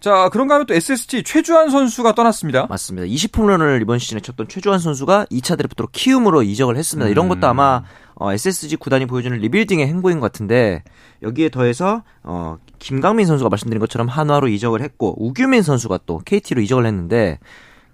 자, 0.00 0.30
그런가 0.32 0.54
하면 0.54 0.66
또 0.66 0.74
SSG 0.74 1.22
최주환 1.22 1.70
선수가 1.70 2.14
떠났습니다. 2.14 2.66
맞습니다. 2.68 3.06
20홈런을 3.06 3.82
이번 3.82 3.98
시즌에 3.98 4.20
쳤던 4.20 4.48
최주환 4.48 4.78
선수가 4.78 5.26
2차 5.30 5.58
드래프트로 5.58 5.88
키움으로 5.92 6.42
이적을 6.42 6.76
했습니다. 6.76 7.06
음. 7.08 7.10
이런 7.12 7.28
것도 7.28 7.46
아마 7.46 7.82
어, 8.20 8.32
SSG 8.32 8.76
구단이 8.76 9.06
보여주는 9.06 9.36
리빌딩의 9.36 9.86
행보인 9.86 10.20
것 10.20 10.30
같은데 10.30 10.84
여기에 11.22 11.48
더해서 11.48 12.02
어, 12.22 12.58
김강민 12.78 13.26
선수가 13.26 13.48
말씀드린 13.48 13.80
것처럼 13.80 14.08
한화로 14.08 14.48
이적을 14.48 14.82
했고 14.82 15.14
우규민 15.18 15.62
선수가 15.62 16.00
또 16.04 16.20
KT로 16.24 16.60
이적을 16.60 16.84
했는데 16.84 17.38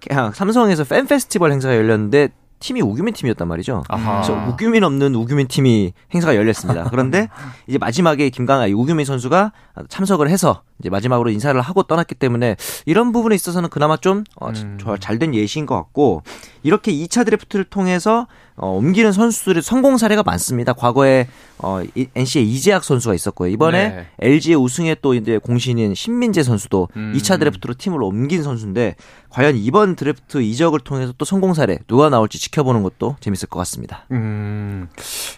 그냥 0.07 0.33
삼성에서 0.33 0.83
팬 0.83 1.07
페스티벌 1.07 1.53
행사가 1.53 1.77
열렸는데 1.77 2.31
팀이 2.59 2.81
우규민 2.81 3.15
팀이었단 3.15 3.47
말이죠. 3.47 3.85
아하. 3.89 4.23
그래서 4.23 4.49
우규민 4.49 4.83
없는 4.83 5.15
우규민 5.15 5.47
팀이 5.47 5.93
행사가 6.13 6.35
열렸습니다. 6.35 6.85
그런데 6.91 7.29
이제 7.69 7.79
마지막에 7.79 8.31
김강아 8.31 8.67
우규민 8.75 9.05
선수가 9.05 9.53
참석을 9.89 10.29
해서 10.29 10.63
이제 10.81 10.91
마지막으로 10.91 11.31
인사를 11.31 11.61
하고 11.61 11.83
떠났기 11.83 12.15
때문에 12.15 12.57
이런 12.87 13.13
부분에 13.13 13.35
있어서는 13.35 13.69
그나마 13.69 13.97
좀 13.99 14.25
어, 14.41 14.49
음. 14.49 14.79
잘된 14.99 15.35
예시인 15.35 15.67
것 15.67 15.77
같고 15.77 16.23
이렇게 16.63 16.93
2차 16.93 17.25
드래프트를 17.27 17.67
통해서 17.67 18.27
어, 18.57 18.71
옮기는 18.71 19.13
선수들의 19.13 19.63
성공 19.63 19.99
사례가 19.99 20.23
많습니다. 20.23 20.73
과거에 20.73 21.29
어, 21.59 21.83
NC의 22.15 22.49
이재학 22.49 22.85
선수가 22.85 23.15
있었고요. 23.15 23.51
이번에 23.51 23.89
네. 23.89 24.07
LG의 24.21 24.57
우승에 24.57 24.97
또 25.03 25.15
이제 25.15 25.39
공신인 25.39 25.95
신민재 25.95 26.43
선수도 26.43 26.89
음. 26.97 27.13
2차 27.17 27.39
드래프트로 27.39 27.75
팀을 27.75 28.03
옮긴 28.03 28.43
선수인데 28.43 28.97
과연 29.37 29.55
이번 29.59 29.97
드래프트 29.97 30.41
이적을 30.41 30.81
통해서 30.81 31.13
또 31.19 31.27
성공 31.27 31.53
사례 31.53 31.77
누가 31.89 32.09
나올지 32.09 32.39
지켜보는 32.39 32.83
것도 32.83 33.17
재밌을 33.21 33.51
것 33.51 33.59
같습니다. 33.59 34.07
음. 34.11 34.89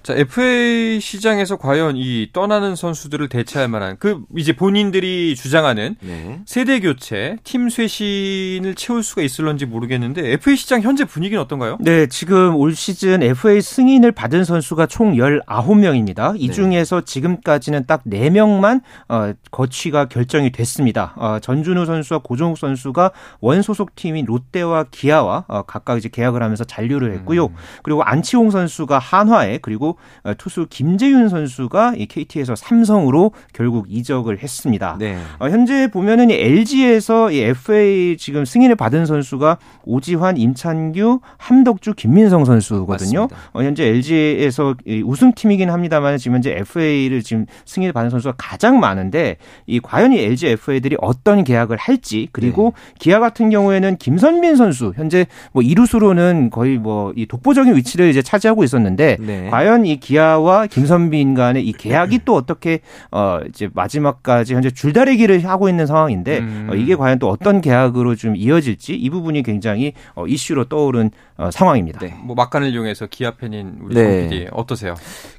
자, 0.05 0.15
FA 0.15 1.01
시장에서 1.01 1.57
과연 1.57 1.97
이 1.97 2.29
떠나는 2.33 2.77
선수들을 2.77 3.29
대체할 3.29 3.67
만한 3.67 3.97
그 3.99 4.23
이제 4.37 4.53
본인들이 4.53 5.35
주장하는 5.35 5.97
네. 6.01 6.39
세대 6.47 6.79
교체, 6.79 7.39
팀 7.43 7.69
쇄신을 7.69 8.77
채울 8.77 9.03
수가 9.03 9.23
있을런지 9.23 9.67
모르겠는데 9.67 10.31
FA 10.35 10.57
시장 10.57 10.81
현재 10.83 11.05
분위기는 11.05 11.43
어떤가요? 11.43 11.77
네, 11.81 12.07
지금 12.07 12.55
올 12.55 12.77
시즌 12.77 13.25
FA 13.25 13.61
승인을 13.61 14.13
받은 14.13 14.45
선수가 14.45 14.87
총 14.87 15.15
19명입니다. 15.15 16.37
이 16.39 16.47
네. 16.47 16.55
중에서 16.55 17.01
지금까지는 17.01 17.87
딱 17.89 18.05
4명만 18.05 18.81
어, 19.09 19.33
거취가 19.51 20.05
결정이 20.05 20.53
됐습니다. 20.53 21.15
어, 21.17 21.41
전준우 21.41 21.85
선수와 21.85 22.21
고종욱 22.23 22.59
선수가 22.59 23.11
원소속 23.41 23.88
팀인 23.95 24.27
롯데와 24.27 24.87
기아와 24.91 25.45
어, 25.49 25.63
각각 25.63 25.99
이제 25.99 26.09
계약을 26.09 26.43
하면서 26.43 26.65
잔류를 26.65 27.13
했고요. 27.15 27.47
음. 27.47 27.55
그리고 27.83 28.03
안치홍 28.03 28.51
선수가 28.51 28.99
한화에 28.99 29.59
그리고 29.63 29.97
어, 30.23 30.33
투수 30.37 30.67
김재윤 30.69 31.29
선수가 31.29 31.95
이 31.97 32.07
KT에서 32.07 32.55
삼성으로 32.57 33.33
결국 33.53 33.87
이적을 33.89 34.43
했습니다. 34.43 34.97
네. 34.99 35.19
어, 35.39 35.49
현재 35.49 35.89
보면은 35.91 36.31
이 36.31 36.35
LG에서 36.35 37.31
이 37.31 37.41
FA 37.41 38.17
지금 38.19 38.45
승인을 38.45 38.77
받은 38.77 39.07
선수가 39.07 39.59
오지환, 39.85 40.37
임찬규, 40.37 41.21
함덕주, 41.37 41.95
김민성 41.95 42.45
선수거든요. 42.45 43.29
어, 43.53 43.63
현재 43.63 43.87
LG에서 43.87 44.75
우승팀이긴 45.05 45.71
합니다만 45.71 46.19
지금 46.19 46.37
현재 46.37 46.53
FA를 46.53 47.23
지금 47.23 47.47
승인을 47.65 47.93
받은 47.93 48.11
선수가 48.11 48.35
가장 48.37 48.81
많은데 48.81 49.37
이 49.67 49.81
과연 49.81 50.13
이 50.13 50.19
LG 50.19 50.49
FA들이 50.49 50.97
어떤 51.01 51.45
계약을 51.45 51.77
할지 51.77 52.29
그리고 52.33 52.75
네. 52.75 52.95
기아 52.99 53.21
같은 53.21 53.51
경우 53.51 53.68
에는 53.75 53.97
김선민 53.99 54.57
선수 54.57 54.93
현재 54.97 55.27
뭐 55.53 55.63
이루수로는 55.63 56.51
거의 56.51 56.79
뭐 56.79 57.09
이 57.19 57.27
독보적인 57.27 57.75
위치를 57.75 58.09
이제 58.11 58.23
차지하고 58.23 58.65
있었는데 58.65 59.17
네. 59.21 59.51
과연 59.51 59.87
이 59.87 59.99
기아와 59.99 60.67
김선민 60.67 61.35
간의 61.35 61.67
이 61.67 61.73
계약이 61.73 62.21
또 62.25 62.35
어떻게 62.35 62.81
어 63.11 63.41
이제 63.49 63.69
마지막까지 63.73 64.55
현재 64.55 64.71
줄다리기를 64.71 65.45
하고 65.45 65.69
있는 65.69 65.87
상황인데 65.87 66.39
음. 66.39 66.69
어, 66.71 66.75
이게 66.75 66.95
과연 66.95 67.19
또 67.19 67.29
어떤 67.29 67.61
계약으로 67.61 68.15
좀 68.15 68.37
이어질지 68.37 68.95
이 68.95 69.11
부분이 69.11 69.43
굉장히 69.43 69.95
어, 70.15 70.27
이슈로 70.27 70.67
떠오른 70.67 71.11
어, 71.37 71.51
상황입니다. 71.51 72.01
네. 72.01 72.15
뭐 72.23 72.35
막간을 72.35 72.73
이용해서 72.73 73.07
기아 73.07 73.33
팬인 73.33 73.79
우리 73.81 73.95
네. 73.95 74.29
PD 74.29 74.49
어떠세요? 74.53 74.95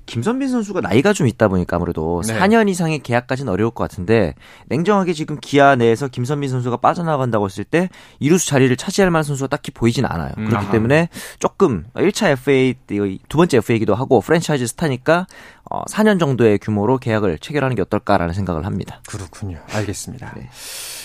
김선빈 0.06 0.48
선수가 0.48 0.82
나이가 0.82 1.14
좀 1.14 1.28
있다 1.28 1.48
보니까 1.48 1.76
아무래도 1.76 2.22
네. 2.26 2.38
4년 2.38 2.68
이상의 2.68 3.00
계약까지는 3.00 3.52
어려울 3.52 3.72
것 3.72 3.84
같은데 3.84 4.34
냉정하게 4.68 5.14
지금 5.14 5.38
기아 5.40 5.76
내에서 5.76 6.08
김선빈 6.08 6.50
선수가 6.50 6.78
빠져나간다고 6.78 7.46
했을 7.46 7.64
때 7.64 7.90
이루수 8.20 8.48
자리를 8.48 8.76
차지할 8.76 9.12
만한 9.12 9.24
선수가 9.24 9.48
딱히 9.48 9.72
보이진 9.72 10.06
않아요. 10.06 10.32
음. 10.38 10.46
그렇기 10.46 10.66
아하. 10.66 10.72
때문에 10.72 11.10
조금 11.40 11.86
1차 11.96 12.32
FA 12.32 12.76
두 13.28 13.38
번째 13.38 13.58
FA이기도 13.58 13.96
하고 13.96 14.22
프랜차이즈 14.22 14.68
스타니까 14.68 15.28
어, 15.70 15.84
4년 15.86 16.20
정도의 16.20 16.58
규모로 16.60 16.98
계약을 16.98 17.40
체결하는 17.40 17.76
게 17.76 17.82
어떨까라는 17.82 18.34
생각을 18.34 18.66
합니다. 18.66 19.02
그렇군요. 19.08 19.60
알겠습니다. 19.72 20.34
네. 20.36 20.50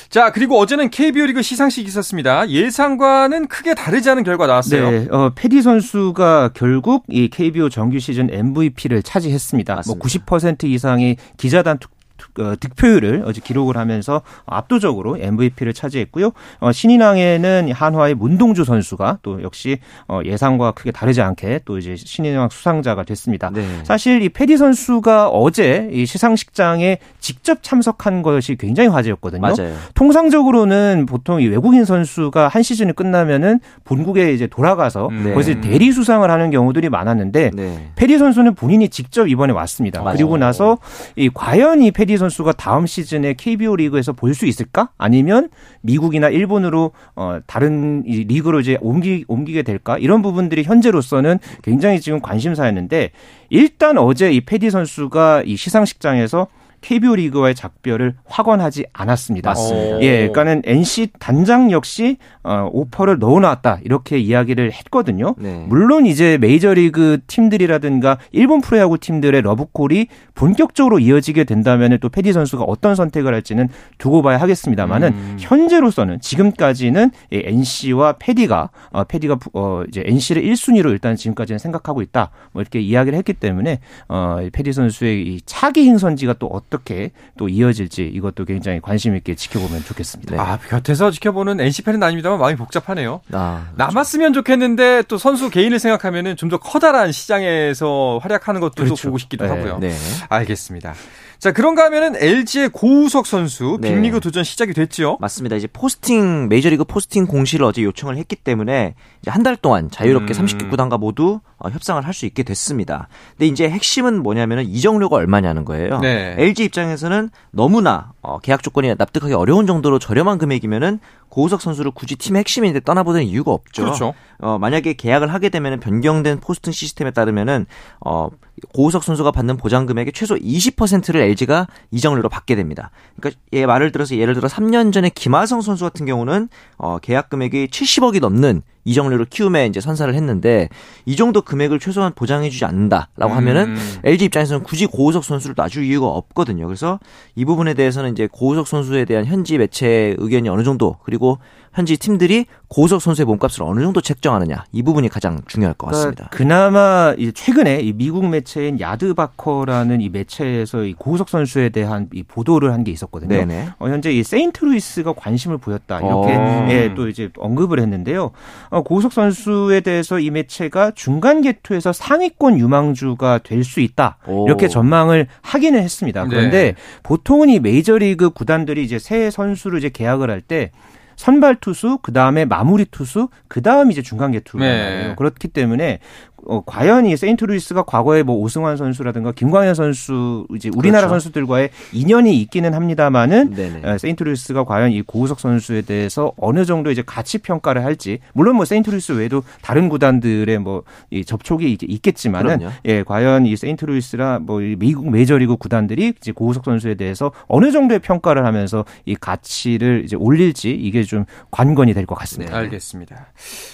자, 0.09 0.31
그리고 0.31 0.59
어제는 0.61 0.91
KBO 0.91 1.27
리그 1.27 1.43
시상식이 1.43 1.89
있었습니다. 1.89 2.49
예상과는 2.49 3.49
크게 3.49 3.75
다르지 3.75 4.09
않은 4.11 4.23
결과 4.23 4.47
나왔어요. 4.47 4.91
네, 4.91 5.09
어, 5.11 5.33
페디 5.35 5.61
선수가 5.61 6.51
결국 6.55 7.05
이 7.09 7.29
KBO 7.29 7.69
정규 7.69 7.99
시즌 7.99 8.33
MVP를 8.33 9.03
차지했습니다. 9.03 9.73
뭐 9.87 9.97
맞습니다. 9.97 10.25
뭐90% 10.25 10.65
이상의 10.65 11.17
기자단 11.37 11.79
투, 11.79 11.89
어, 12.39 12.55
득표율을 12.59 13.23
어제 13.27 13.41
기록을 13.41 13.77
하면서 13.77 14.23
압도적으로 14.47 15.17
MVP를 15.19 15.73
차지했고요. 15.73 16.33
어, 16.59 16.73
신인왕에는 16.73 17.71
한화의 17.73 18.15
문동주 18.15 18.65
선수가 18.65 19.19
또 19.23 19.43
역시 19.43 19.79
어, 20.09 20.21
예상과 20.25 20.73
크게 20.73 20.91
다르지 20.91 21.23
않게 21.23 21.61
또 21.65 21.79
이제 21.79 21.95
신인왕 21.97 22.49
수상자가 22.51 23.05
됐습니다. 23.05 23.51
네. 23.51 23.65
사실 23.85 24.23
이 24.23 24.29
페디 24.29 24.57
선수가 24.57 25.29
어제 25.29 25.89
이 25.93 26.07
시상식장에 26.07 26.99
직접 27.21 27.63
참석한 27.63 28.23
것이 28.23 28.57
굉장히 28.57 28.89
화제였거든요. 28.89 29.41
맞아요. 29.41 29.75
통상적으로는 29.95 31.07
보통 31.09 31.41
이 31.41 31.47
외국인 31.47 31.85
선수가 31.85 32.49
한 32.49 32.63
시즌이 32.63 32.93
끝나면은 32.95 33.61
본국에 33.85 34.33
이제 34.33 34.47
돌아가서 34.47 35.09
음. 35.09 35.25
네. 35.25 35.33
거기서 35.33 35.61
대리 35.61 35.93
수상을 35.93 36.29
하는 36.29 36.51
경우들이 36.51 36.89
많았는데 36.89 37.51
네. 37.55 37.91
페디 37.95 38.19
선수는 38.19 38.55
본인이 38.55 38.89
직접 38.89 39.29
이번에 39.29 39.53
왔습니다. 39.53 40.03
맞아요. 40.03 40.17
그리고 40.17 40.37
나서 40.37 40.79
이 41.17 41.31
과연 41.33 41.83
이 41.83 41.91
페디 41.91 42.17
선수가 42.17 42.53
다음 42.53 42.87
시즌에 42.87 43.35
KBO 43.35 43.77
리그에서 43.77 44.13
볼 44.13 44.35
수 44.35 44.47
있을까? 44.47 44.91
아니면 44.99 45.49
미국이나 45.83 46.29
일본으로 46.29 46.93
어 47.15 47.39
다른 47.47 48.03
리그로 48.03 48.61
이제 48.61 48.77
옮기 48.81 49.25
옮기게 49.29 49.63
될까? 49.63 49.97
이런 49.99 50.23
부분들이 50.23 50.65
현재로서는 50.65 51.39
굉장히 51.63 52.01
지금 52.01 52.21
관심사였는데 52.21 53.11
일단 53.51 53.99
어제 53.99 54.33
이 54.33 54.41
페디 54.41 54.71
선수가 54.71 55.45
이 55.47 55.57
시상식장에서 55.57 56.49
KBO 56.85 57.17
리그와의 57.17 57.55
작별을 57.55 58.15
확언하지 58.27 58.85
않았습니다. 58.93 59.51
맞습니다. 59.51 60.03
예, 60.03 60.29
그러니까는 60.29 60.63
NC 60.67 61.09
단장 61.19 61.71
역시 61.71 62.19
어, 62.43 62.69
오퍼를 62.71 63.19
넣어놨다 63.19 63.81
이렇게 63.85 64.19
이야기를 64.19 64.71
했거든요. 64.73 65.35
네. 65.39 65.65
물론 65.69 66.05
이제 66.05 66.37
메이저리그 66.39 67.21
팀들이라든가 67.27 68.19
일본 68.33 68.61
프로야구 68.61 68.99
팀들의 68.99 69.41
러브콜이 69.41 70.09
본격적으로 70.35 70.99
이어지게 70.99 71.45
된다면 71.45 71.99
또 72.01 72.09
패디 72.09 72.33
선수가 72.33 72.65
어떤 72.65 72.95
선택을 72.95 73.33
할지는 73.33 73.69
두고 73.99 74.23
봐야 74.23 74.39
하겠습니다만은 74.39 75.09
음. 75.09 75.37
현재로서는 75.41 76.21
지금까지는 76.21 77.11
NC와 77.33 78.17
패디가 78.19 78.71
어, 78.91 79.05
패디가 79.05 79.39
어, 79.55 79.85
이제 79.89 80.03
NC를 80.07 80.43
1순위로 80.43 80.91
일단 80.91 81.17
지금까지는 81.17 81.59
생각하고 81.59 82.03
있다. 82.03 82.31
뭐 82.53 82.61
이렇게 82.61 82.81
이야기를 82.81 83.17
했기 83.17 83.33
때문에 83.33 83.81
어, 84.09 84.47
패디 84.53 84.73
선수의 84.73 85.23
이 85.23 85.41
차기 85.47 85.89
행선지가 85.89 86.35
또 86.35 86.55
어 86.55 86.61
떻게 86.75 87.11
또 87.39 87.49
이어질지 87.49 88.05
이것도 88.15 88.45
굉장히 88.47 88.81
관심 88.81 89.15
있게 89.17 89.35
지켜보면 89.35 89.85
좋겠습니다. 89.85 90.41
아 90.41 90.59
곁에서 90.59 91.11
지켜보는 91.11 91.61
NC 91.61 91.83
팬은 91.83 92.03
아닙니다만 92.03 92.39
마음이 92.39 92.57
복잡하네요. 92.57 93.21
아, 93.33 93.67
그렇죠. 93.75 93.77
남았으면 93.77 94.33
좋겠는데 94.33 95.03
또 95.09 95.19
선수 95.19 95.51
개인을 95.51 95.79
생각하면은 95.79 96.37
좀 96.37 96.55
더 96.55 96.59
커다란 96.59 97.11
시장에서 97.11 98.21
활약하는 98.23 98.61
것도 98.61 98.85
그렇죠. 98.85 99.09
보고 99.09 99.19
싶기도 99.19 99.45
네, 99.45 99.51
하고요. 99.51 99.79
네. 99.79 99.93
알겠습니다. 100.29 100.95
자, 101.45 101.53
그런가 101.53 101.85
하면은 101.85 102.17
LG의 102.17 102.71
고우석 102.71 103.27
선수 103.27 103.77
네. 103.79 103.95
빅리그 103.95 104.21
도전 104.21 104.45
시작이 104.45 104.73
됐죠? 104.73 105.19
맞습니다. 105.21 105.57
이제 105.57 105.67
포스팅 105.71 106.49
메이저리그 106.49 106.85
포스팅 106.85 107.27
공시를 107.27 107.67
어제 107.67 107.83
요청을 107.83 108.17
했기 108.17 108.35
때문에 108.35 108.95
이제 109.21 109.31
한 109.31 109.43
달 109.43 109.55
동안 109.55 109.91
자유롭게 109.91 110.33
음. 110.33 110.47
30개 110.47 110.71
구단과 110.71 110.97
모두 110.97 111.41
어, 111.59 111.69
협상을 111.69 112.03
할 112.03 112.15
수 112.15 112.25
있게 112.25 112.45
됐습니다. 112.45 113.09
근데 113.37 113.47
이제 113.49 113.69
핵심은 113.69 114.23
뭐냐면은 114.23 114.65
이적료가 114.65 115.17
얼마냐는 115.17 115.67
거예요. 115.67 115.99
네. 116.01 116.35
LG 116.39 116.65
입장에서는 116.65 117.29
너무나 117.51 118.13
어, 118.23 118.39
계약 118.39 118.63
조건이 118.63 118.95
납득하기 118.97 119.35
어려운 119.35 119.67
정도로 119.67 119.99
저렴한 119.99 120.39
금액이면은 120.39 120.99
고우석 121.35 121.61
선수를 121.61 121.91
굳이 121.91 122.15
팀의 122.15 122.41
핵심인데 122.41 122.81
떠나보낼 122.81 123.25
이유가 123.25 123.51
없죠. 123.51 123.83
그렇죠. 123.83 124.15
어, 124.39 124.57
만약에 124.57 124.93
계약을 124.93 125.33
하게 125.33 125.49
되면 125.49 125.81
변경된 125.81 126.39
포스팅 126.39 126.73
시스템에 126.73 127.11
따르면은 127.11 127.67
어, 127.99 128.29
고우석 128.73 129.03
선수가 129.03 129.33
받는 129.33 129.57
보장 129.57 129.85
금액의 129.85 130.13
최소 130.13 130.37
20%를 130.37 131.21
LG가 131.23 131.67
이정료로 131.91 132.29
받게 132.29 132.55
됩니다. 132.55 132.93
그러니까 133.19 133.41
얘 133.53 133.67
말을 133.67 133.91
들어서 133.91 134.17
예를 134.17 134.35
들어 134.35 134.47
3년 134.47 134.93
전에 134.93 135.11
김하성 135.11 135.61
선수 135.61 135.83
같은 135.83 136.07
경우는 136.07 136.49
어, 136.79 136.99
계약 136.99 137.31
금액이 137.31 137.67
70억이 137.67 138.21
넘는 138.21 138.63
이정료를 138.85 139.27
키움에 139.27 139.67
이제 139.67 139.81
선사를 139.81 140.15
했는데 140.15 140.69
이 141.07 141.17
정도 141.17 141.43
금액을 141.43 141.79
최소한 141.79 142.13
보장해주지 142.15 142.65
않는다라고 142.65 143.33
음. 143.33 143.37
하면은 143.37 143.77
LG 144.05 144.27
입장에서는 144.27 144.63
굳이 144.63 144.87
고우석 144.87 145.25
선수를 145.25 145.55
놔줄 145.57 145.85
이유가 145.85 146.09
없거든요. 146.09 146.67
그래서 146.67 146.99
이 147.35 147.45
부분에 147.45 147.75
대해서는 147.75 148.13
이제 148.13 148.29
고우석 148.31 148.67
선수에 148.67 149.05
대한 149.05 149.25
현지 149.25 149.59
매체 149.59 150.15
의견이 150.19 150.49
어느 150.49 150.63
정도 150.63 150.97
그리고 151.05 151.39
현지 151.75 151.97
팀들이 151.97 152.47
고우석 152.69 153.03
선수의 153.03 153.27
몸값을 153.27 153.63
어느 153.65 153.81
정도 153.83 154.01
책정하느냐 154.01 154.65
이 154.73 154.83
부분이 154.83 155.09
가장 155.09 155.41
중요할 155.47 155.75
것 155.75 155.89
같습니다. 155.89 156.29
그러니까 156.31 156.37
그나마 156.37 157.15
최근에 157.35 157.81
이 157.81 157.93
미국 157.93 158.27
매체인 158.29 158.79
야드바커라는 158.81 160.01
이 160.01 160.09
매체에서 160.09 160.85
이 160.85 160.93
고우석 160.95 161.29
선수에 161.29 161.69
대한 161.71 162.09
이 162.13 162.23
보도를 162.23 162.73
한 162.73 162.85
게 162.85 162.93
있었거든요. 162.93 163.35
어, 163.79 163.89
현재 163.89 164.13
이 164.13 164.23
세인트루이스가 164.23 165.15
관심을 165.15 165.57
보였다 165.57 166.01
이렇게 166.01 166.35
어. 166.35 166.67
예, 166.71 166.93
또 166.95 167.09
이제 167.09 167.31
언급을 167.39 167.81
했는데요. 167.81 168.31
어, 168.69 168.83
고우석 168.83 169.13
선수에 169.15 169.81
대해서 169.81 170.19
이 170.21 170.29
매체가 170.31 170.91
중간 170.95 171.41
계투에서 171.41 171.95
상위권 171.95 172.59
유망주가 172.59 173.39
될 173.39 173.65
수 173.65 173.81
있다 173.81 174.19
오. 174.27 174.45
이렇게 174.47 174.69
전망을 174.69 175.27
하기는 175.41 175.83
했습니다. 175.83 176.27
그런데 176.27 176.73
네. 176.73 176.75
보통은 177.03 177.49
이 177.49 177.59
메이저리그 177.61 178.29
구단들이 178.31 178.85
이제 178.85 178.99
새 178.99 179.31
선수를 179.31 179.79
이제 179.79 179.89
계약을 179.89 180.29
할때 180.31 180.71
선발 181.17 181.57
투수, 181.57 181.99
그 182.03 182.13
다음에 182.13 182.45
마무리 182.45 182.85
투수, 182.85 183.29
그 183.49 183.63
다음 183.63 183.91
이제 183.91 184.03
중간 184.03 184.33
계투가 184.33 184.65
네. 184.65 185.15
그렇기 185.17 185.49
때문에 185.49 186.01
어, 186.47 186.63
과연 186.65 187.07
이 187.07 187.17
세인트루이스가 187.17 187.83
과거에 187.85 188.23
뭐 188.23 188.37
오승환 188.37 188.77
선수라든가 188.77 189.33
김광현 189.33 189.75
선수 189.75 190.47
이제 190.55 190.71
우리나라 190.77 191.07
그렇죠. 191.09 191.21
선수들과의 191.21 191.71
인연이 191.93 192.41
있기는 192.43 192.73
합니다만은 192.75 193.55
어, 193.85 193.99
세인트루이스가 193.99 194.65
과연 194.65 194.93
이 194.93 195.03
고우석 195.03 195.41
선수에 195.41 195.83
대해서 195.83 196.33
어느 196.37 196.65
정도 196.65 196.91
이제 196.91 197.03
가치 197.05 197.39
평가를 197.39 197.85
할지 197.85 198.19
물론 198.33 198.57
뭐 198.57 198.65
세인트루이스 198.65 199.13
외에도 199.13 199.43
다른 199.63 199.89
구단들의 199.89 200.59
뭐이 200.59 201.25
접촉이 201.27 201.77
있겠지만은 201.83 202.59
그럼요. 202.59 202.75
예 202.85 203.03
과연 203.03 203.47
이 203.47 203.57
세인트루이스라 203.57 204.41
뭐 204.41 204.61
미국 204.61 205.11
메이저리그 205.11 205.57
구단들이 205.57 206.13
이제 206.21 206.33
고우석 206.33 206.65
선수에 206.65 206.95
대해서 206.95 207.33
어느 207.49 207.73
정도의 207.73 207.99
평가를 208.01 208.45
하면서 208.47 208.85
이 209.07 209.15
가치를 209.15 210.03
이제 210.05 210.17
올릴지 210.17 210.71
이게 210.71 211.03
좀 211.03 211.25
관건이 211.51 211.93
될 211.95 212.05
것 212.05 212.15
같습니다. 212.17 212.53
네. 212.53 212.59
알겠습니다. 212.59 213.29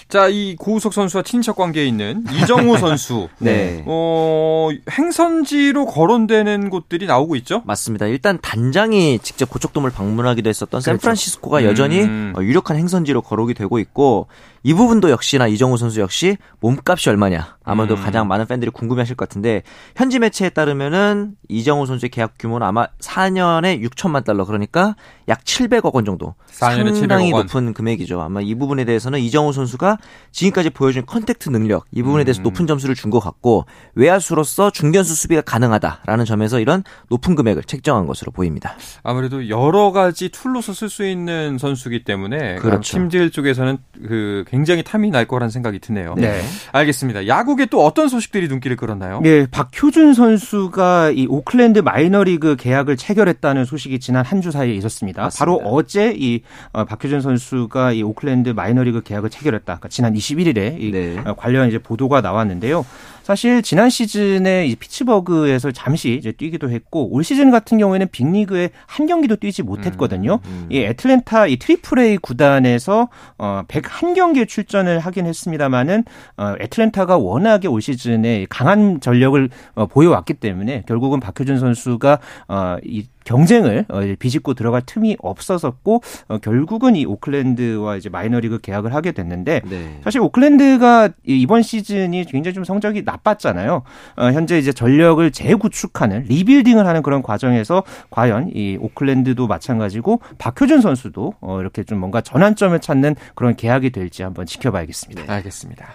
자, 0.08 0.28
이 0.28 0.54
고우석 0.56 0.92
선수와 0.94 1.24
친척 1.24 1.56
관계에 1.56 1.84
있는 1.84 2.24
이정 2.32 2.59
이정우 2.60 2.78
선수. 2.78 3.28
네. 3.38 3.82
어, 3.86 4.68
행선지로 4.90 5.86
거론되는 5.86 6.70
곳들이 6.70 7.06
나오고 7.06 7.36
있죠? 7.36 7.62
맞습니다. 7.64 8.06
일단 8.06 8.38
단장이 8.40 9.18
직접 9.20 9.50
고척돔을 9.50 9.90
방문하기도 9.90 10.48
했었던 10.48 10.80
그렇죠. 10.80 10.98
샌프란시스코가 10.98 11.64
여전히 11.64 12.02
음. 12.02 12.32
어, 12.36 12.42
유력한 12.42 12.76
행선지로 12.76 13.22
거론이 13.22 13.54
되고 13.54 13.78
있고 13.78 14.28
이 14.62 14.74
부분도 14.74 15.10
역시나 15.10 15.46
이정우 15.46 15.76
선수 15.78 16.00
역시 16.00 16.36
몸값이 16.60 17.08
얼마냐 17.08 17.56
아마도 17.64 17.94
음. 17.94 18.02
가장 18.02 18.28
많은 18.28 18.46
팬들이 18.46 18.70
궁금해하실 18.70 19.16
것 19.16 19.28
같은데 19.28 19.62
현지 19.96 20.18
매체에 20.18 20.50
따르면은 20.50 21.32
이정우 21.48 21.86
선수의 21.86 22.10
계약 22.10 22.34
규모는 22.38 22.66
아마 22.66 22.86
4년에 23.00 23.82
6천만 23.88 24.24
달러 24.24 24.44
그러니까 24.44 24.96
약 25.28 25.44
700억 25.44 25.94
원 25.94 26.04
정도 26.04 26.34
상당히 26.46 27.30
700억 27.30 27.34
원. 27.34 27.46
높은 27.46 27.72
금액이죠. 27.74 28.20
아마 28.20 28.40
이 28.40 28.54
부분에 28.54 28.84
대해서는 28.84 29.20
이정우 29.20 29.52
선수가 29.52 29.98
지금까지 30.32 30.70
보여준 30.70 31.06
contact 31.06 31.48
능력 31.50 31.86
이 31.92 32.02
부분에 32.02 32.24
대해서 32.24 32.40
음. 32.40 32.44
높은 32.44 32.66
점수를 32.66 32.94
준 32.94 33.10
것 33.10 33.18
같고 33.18 33.64
외야수로서 33.96 34.70
중견수 34.70 35.14
수비가 35.16 35.40
가능하다라는 35.40 36.24
점에서 36.24 36.60
이런 36.60 36.84
높은 37.08 37.34
금액을 37.34 37.64
책정한 37.64 38.06
것으로 38.06 38.30
보입니다. 38.30 38.74
아무래도 39.02 39.48
여러 39.48 39.90
가지 39.90 40.28
tool로서 40.28 40.72
쓸 40.72 40.88
수 40.88 41.04
있는 41.04 41.58
선수기 41.58 42.04
때문에 42.04 42.56
그렇죠. 42.56 42.92
팀들 42.98 43.30
쪽에서는 43.30 43.78
그 44.06 44.44
굉장히 44.50 44.82
탐이 44.82 45.10
날 45.10 45.26
거라는 45.26 45.50
생각이 45.50 45.78
드네요. 45.78 46.14
네. 46.16 46.40
알겠습니다. 46.72 47.28
야구계 47.28 47.66
또 47.66 47.84
어떤 47.84 48.08
소식들이 48.08 48.48
눈길을 48.48 48.76
끌었나요? 48.76 49.20
네, 49.22 49.46
박효준 49.46 50.12
선수가 50.14 51.12
이 51.12 51.26
오클랜드 51.28 51.78
마이너리그 51.78 52.56
계약을 52.56 52.96
체결했다는 52.96 53.64
소식이 53.64 54.00
지난 54.00 54.24
한 54.24 54.40
주 54.40 54.50
사이에 54.50 54.72
있었습니다. 54.74 55.22
맞습니다. 55.22 55.38
바로 55.44 55.60
어제 55.64 56.14
이 56.16 56.40
어, 56.72 56.84
박효준 56.86 57.20
선수가 57.20 57.92
이 57.92 58.02
오클랜드 58.02 58.48
마이너리그 58.48 59.02
계약을 59.02 59.28
체결했다. 59.28 59.64
그러니까 59.64 59.88
지난 59.88 60.14
21일에 60.14 60.80
이 60.80 60.90
네. 60.90 61.18
어, 61.26 61.34
관련 61.34 61.68
이제 61.68 61.78
보도가 61.78 62.22
나왔는데요. 62.22 62.86
사실 63.22 63.62
지난 63.62 63.90
시즌에 63.90 64.66
이 64.66 64.74
피츠버그에서 64.74 65.70
잠시 65.72 66.14
이제 66.16 66.32
뛰기도 66.32 66.70
했고 66.70 67.08
올 67.14 67.22
시즌 67.22 67.50
같은 67.50 67.78
경우에는 67.78 68.08
빅리그에 68.10 68.70
한 68.86 69.06
경기도 69.06 69.36
뛰지 69.36 69.62
못했거든요. 69.62 70.40
음, 70.46 70.50
음. 70.50 70.66
이 70.70 70.80
애틀랜타 70.80 71.46
이 71.46 71.56
triple 71.58 71.98
A 72.00 72.16
구단에서 72.16 73.08
어 73.38 73.62
101경기 73.68 74.39
에 74.40 74.44
출전을 74.44 74.98
하긴 75.00 75.26
했습니다만은 75.26 76.04
어 76.36 76.54
애틀랜타가 76.60 77.18
워낙에 77.18 77.68
올 77.68 77.80
시즌에 77.82 78.46
강한 78.48 79.00
전력을 79.00 79.48
어 79.74 79.86
보여왔기 79.86 80.34
때문에 80.34 80.84
결국은 80.86 81.20
박효준 81.20 81.58
선수가 81.58 82.18
어이 82.48 83.06
경쟁을 83.24 83.86
어, 83.88 84.00
비집고 84.18 84.54
들어갈 84.54 84.82
틈이 84.84 85.16
없었었고 85.20 86.02
어, 86.28 86.38
결국은 86.38 86.96
이 86.96 87.04
오클랜드와 87.04 87.96
이제 87.96 88.08
마이너리그 88.08 88.60
계약을 88.60 88.94
하게 88.94 89.12
됐는데 89.12 89.62
네. 89.68 90.00
사실 90.02 90.20
오클랜드가 90.20 91.10
이번 91.24 91.62
시즌이 91.62 92.24
굉장히 92.26 92.54
좀 92.54 92.64
성적이 92.64 93.02
나빴잖아요. 93.02 93.82
어, 94.16 94.24
현재 94.32 94.58
이제 94.58 94.72
전력을 94.72 95.30
재구축하는 95.30 96.24
리빌딩을 96.28 96.86
하는 96.86 97.02
그런 97.02 97.22
과정에서 97.22 97.82
과연 98.10 98.50
이 98.54 98.76
오클랜드도 98.80 99.46
마찬가지고 99.46 100.20
박효준 100.38 100.80
선수도 100.80 101.34
이렇게 101.60 101.84
좀 101.84 101.98
뭔가 101.98 102.20
전환점을 102.20 102.78
찾는 102.80 103.16
그런 103.34 103.56
계약이 103.56 103.90
될지 103.90 104.22
한번 104.22 104.46
지켜봐야겠습니다. 104.46 105.22
네. 105.22 105.32
알겠습니다. 105.32 105.86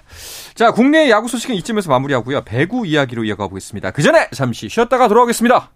자, 0.54 0.72
국내 0.72 1.10
야구 1.10 1.28
소식은 1.28 1.56
이쯤에서 1.56 1.90
마무리하고요. 1.90 2.44
배구 2.44 2.86
이야기로 2.88 3.24
이어가 3.26 3.48
보겠습니다. 3.48 3.92
그 3.92 4.02
전에 4.02 4.28
잠시 4.32 4.70
쉬었다가 4.70 5.08
돌아오겠습니다. 5.08 5.72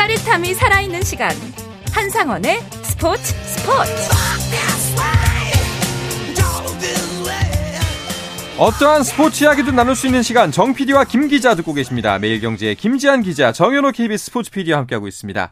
짜릿함이 0.00 0.54
살아있는 0.54 1.02
시간 1.02 1.30
한상원의 1.92 2.60
스포츠 2.84 3.22
스포츠 3.22 3.92
어떠한 8.56 9.02
스포츠 9.02 9.44
이야기도 9.44 9.72
나눌 9.72 9.94
수 9.94 10.06
있는 10.06 10.22
시간 10.22 10.50
정 10.52 10.72
PD와 10.72 11.04
김 11.04 11.28
기자 11.28 11.54
듣고 11.54 11.74
계십니다. 11.74 12.18
매일경제의 12.18 12.76
김지한 12.76 13.20
기자, 13.20 13.52
정현호 13.52 13.92
KBS 13.92 14.24
스포츠 14.24 14.50
PD와 14.50 14.78
함께하고 14.78 15.06
있습니다. 15.06 15.50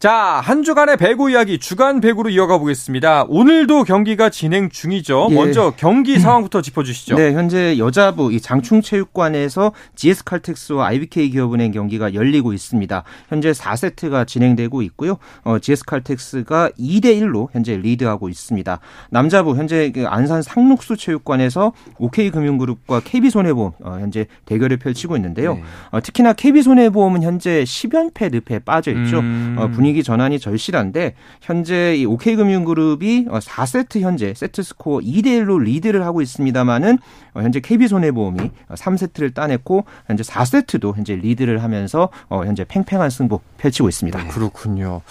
자, 0.00 0.40
한 0.42 0.62
주간의 0.62 0.96
배구 0.96 1.30
이야기 1.30 1.58
주간 1.58 2.00
배구로 2.00 2.30
이어가 2.30 2.56
보겠습니다. 2.56 3.26
오늘도 3.28 3.84
경기가 3.84 4.30
진행 4.30 4.70
중이죠. 4.70 5.28
예. 5.30 5.34
먼저 5.34 5.74
경기 5.76 6.18
상황부터 6.18 6.62
짚어주시죠. 6.62 7.16
네, 7.16 7.34
현재 7.34 7.76
여자부 7.76 8.32
이 8.32 8.40
장충체육관에서 8.40 9.72
GS 9.96 10.24
칼텍스와 10.24 10.86
IBK 10.86 11.28
기업은행 11.28 11.72
경기가 11.72 12.14
열리고 12.14 12.54
있습니다. 12.54 13.04
현재 13.28 13.50
4세트가 13.50 14.26
진행되고 14.26 14.80
있고요. 14.80 15.18
어, 15.44 15.58
GS 15.58 15.84
칼텍스가 15.84 16.70
2대 16.78 17.20
1로 17.20 17.48
현재 17.52 17.76
리드하고 17.76 18.30
있습니다. 18.30 18.80
남자부 19.10 19.54
현재 19.54 19.92
그 19.92 20.06
안산 20.06 20.40
상록수 20.40 20.96
체육관에서 20.96 21.74
OK금융그룹과 21.98 23.00
KB손해보험 23.00 23.72
어, 23.84 23.98
현재 24.00 24.24
대결을 24.46 24.78
펼치고 24.78 25.16
있는데요. 25.16 25.56
네. 25.56 25.62
어, 25.90 26.00
특히나 26.00 26.32
KB손해보험은 26.32 27.22
현재 27.22 27.64
10연패 27.64 28.32
늪에 28.32 28.60
빠져 28.60 28.92
있죠. 28.92 29.18
음... 29.18 29.56
어, 29.58 29.68
분위 29.68 29.89
분위기 29.90 30.04
전환이 30.04 30.38
절실한데 30.38 31.14
현재 31.40 31.96
이 31.96 32.06
OK금융그룹이 32.06 33.26
4세트 33.26 33.98
어, 33.98 34.00
현재 34.00 34.32
세트 34.34 34.62
스코어 34.62 35.00
2대 35.00 35.26
1로 35.26 35.60
리드를 35.60 36.04
하고 36.04 36.22
있습니다만은 36.22 36.98
어, 37.34 37.40
현재 37.42 37.60
KB손해보험이 37.60 38.50
3세트를 38.70 39.34
따냈고 39.34 39.84
현재 40.06 40.22
4세트도 40.22 40.96
현재 40.96 41.16
리드를 41.16 41.62
하면서 41.62 42.08
현재 42.28 42.64
팽팽한 42.64 43.10
승부 43.10 43.40
펼치고 43.58 43.88
있습니다. 43.88 44.22
네. 44.22 44.28
그렇군요. 44.28 45.02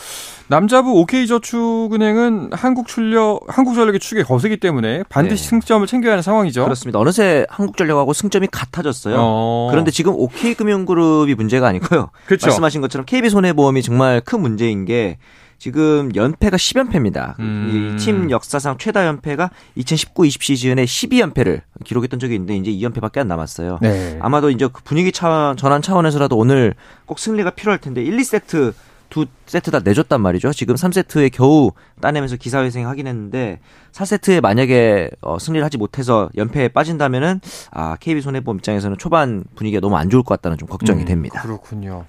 남자부 0.50 1.00
OK저축은행은 1.02 2.50
한국출력 2.54 3.42
한국전력의 3.48 4.00
축에 4.00 4.24
거세기 4.24 4.58
때문에 4.58 5.04
반드시 5.08 5.44
네. 5.44 5.50
승점을 5.50 5.86
챙겨야 5.86 6.14
하는 6.14 6.24
상황이죠. 6.24 6.64
그렇습니다. 6.64 6.98
어느새 7.00 7.46
한국전력하고 7.50 8.14
승점이 8.14 8.48
같아졌어요. 8.52 9.16
어... 9.20 9.68
그런데 9.70 9.92
지금 9.92 10.14
OK금융그룹이 10.16 11.36
문제가 11.36 11.68
아니고요. 11.68 12.10
그렇죠. 12.26 12.48
말씀하신 12.48 12.82
것처럼 12.82 13.06
KB손해보험이 13.06 13.84
정말 13.84 14.22
큰 14.22 14.42
문제 14.42 14.69
인 14.70 14.86
게 14.86 15.18
지금 15.60 16.10
연패가 16.16 16.56
10연패입니다. 16.56 17.38
음. 17.40 17.96
이팀 17.98 18.32
역사상 18.32 18.78
최다 18.78 19.06
연패가 19.08 19.52
2019-20 19.78 20.42
시즌에 20.42 20.86
12연패를 20.86 21.62
기록했던 21.84 22.18
적이 22.20 22.36
있는데 22.36 22.56
이제 22.56 22.72
2연패밖에 22.72 23.18
안 23.18 23.28
남았어요. 23.28 23.80
네. 23.82 24.18
아마도 24.22 24.50
이제 24.52 24.70
그 24.72 24.82
분위기 24.84 25.12
차 25.12 25.54
전환 25.58 25.82
차원에서라도 25.82 26.38
오늘 26.38 26.76
꼭 27.06 27.20
승리가 27.20 27.52
필요할 27.52 27.80
텐데 27.80 28.02
1, 28.02 28.16
2세트 28.18 28.74
두 29.10 29.26
세트 29.46 29.72
다 29.72 29.80
내줬단 29.84 30.22
말이죠. 30.22 30.54
지금 30.54 30.76
3세트에 30.76 31.32
겨우 31.34 31.72
따내면서 32.02 32.36
기사회생 32.36 32.88
하긴 32.88 33.08
했는데 33.08 33.60
4세트에 33.92 34.42
만약에 34.42 35.10
어, 35.22 35.40
승리를 35.40 35.64
하지 35.66 35.78
못해서 35.78 36.30
연패에 36.38 36.70
빠진다면은 36.70 37.42
아, 37.72 37.96
KB 38.00 38.22
손해보험 38.22 38.58
입장에서는 38.58 38.98
초반 38.98 39.44
분위기가 39.56 39.82
너무 39.82 39.98
안 39.98 40.10
좋을 40.10 40.24
것 40.24 40.36
같다는 40.36 40.58
좀 40.58 40.68
걱정이 40.68 41.02
음, 41.02 41.06
됩니다. 41.06 41.42
그렇군요. 41.42 42.06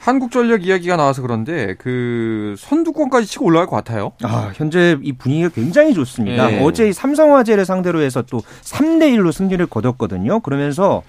한국전력 0.00 0.66
이야기가 0.66 0.96
나와서 0.96 1.22
그런데 1.22 1.76
그 1.78 2.56
선두권까지 2.58 3.26
치고 3.26 3.44
올라갈 3.46 3.66
것 3.68 3.76
같아요. 3.76 4.12
아, 4.22 4.50
현재 4.54 4.98
이 5.02 5.12
분위기가 5.12 5.48
굉장히 5.48 5.94
좋습니다. 5.94 6.48
네. 6.48 6.62
어제 6.62 6.92
삼성화재를 6.92 7.64
상대로 7.64 8.00
해서 8.02 8.22
또 8.22 8.40
3대 8.62 9.14
1로 9.16 9.32
승리를 9.32 9.64
거뒀거든요. 9.66 10.40
그러면서 10.40 11.02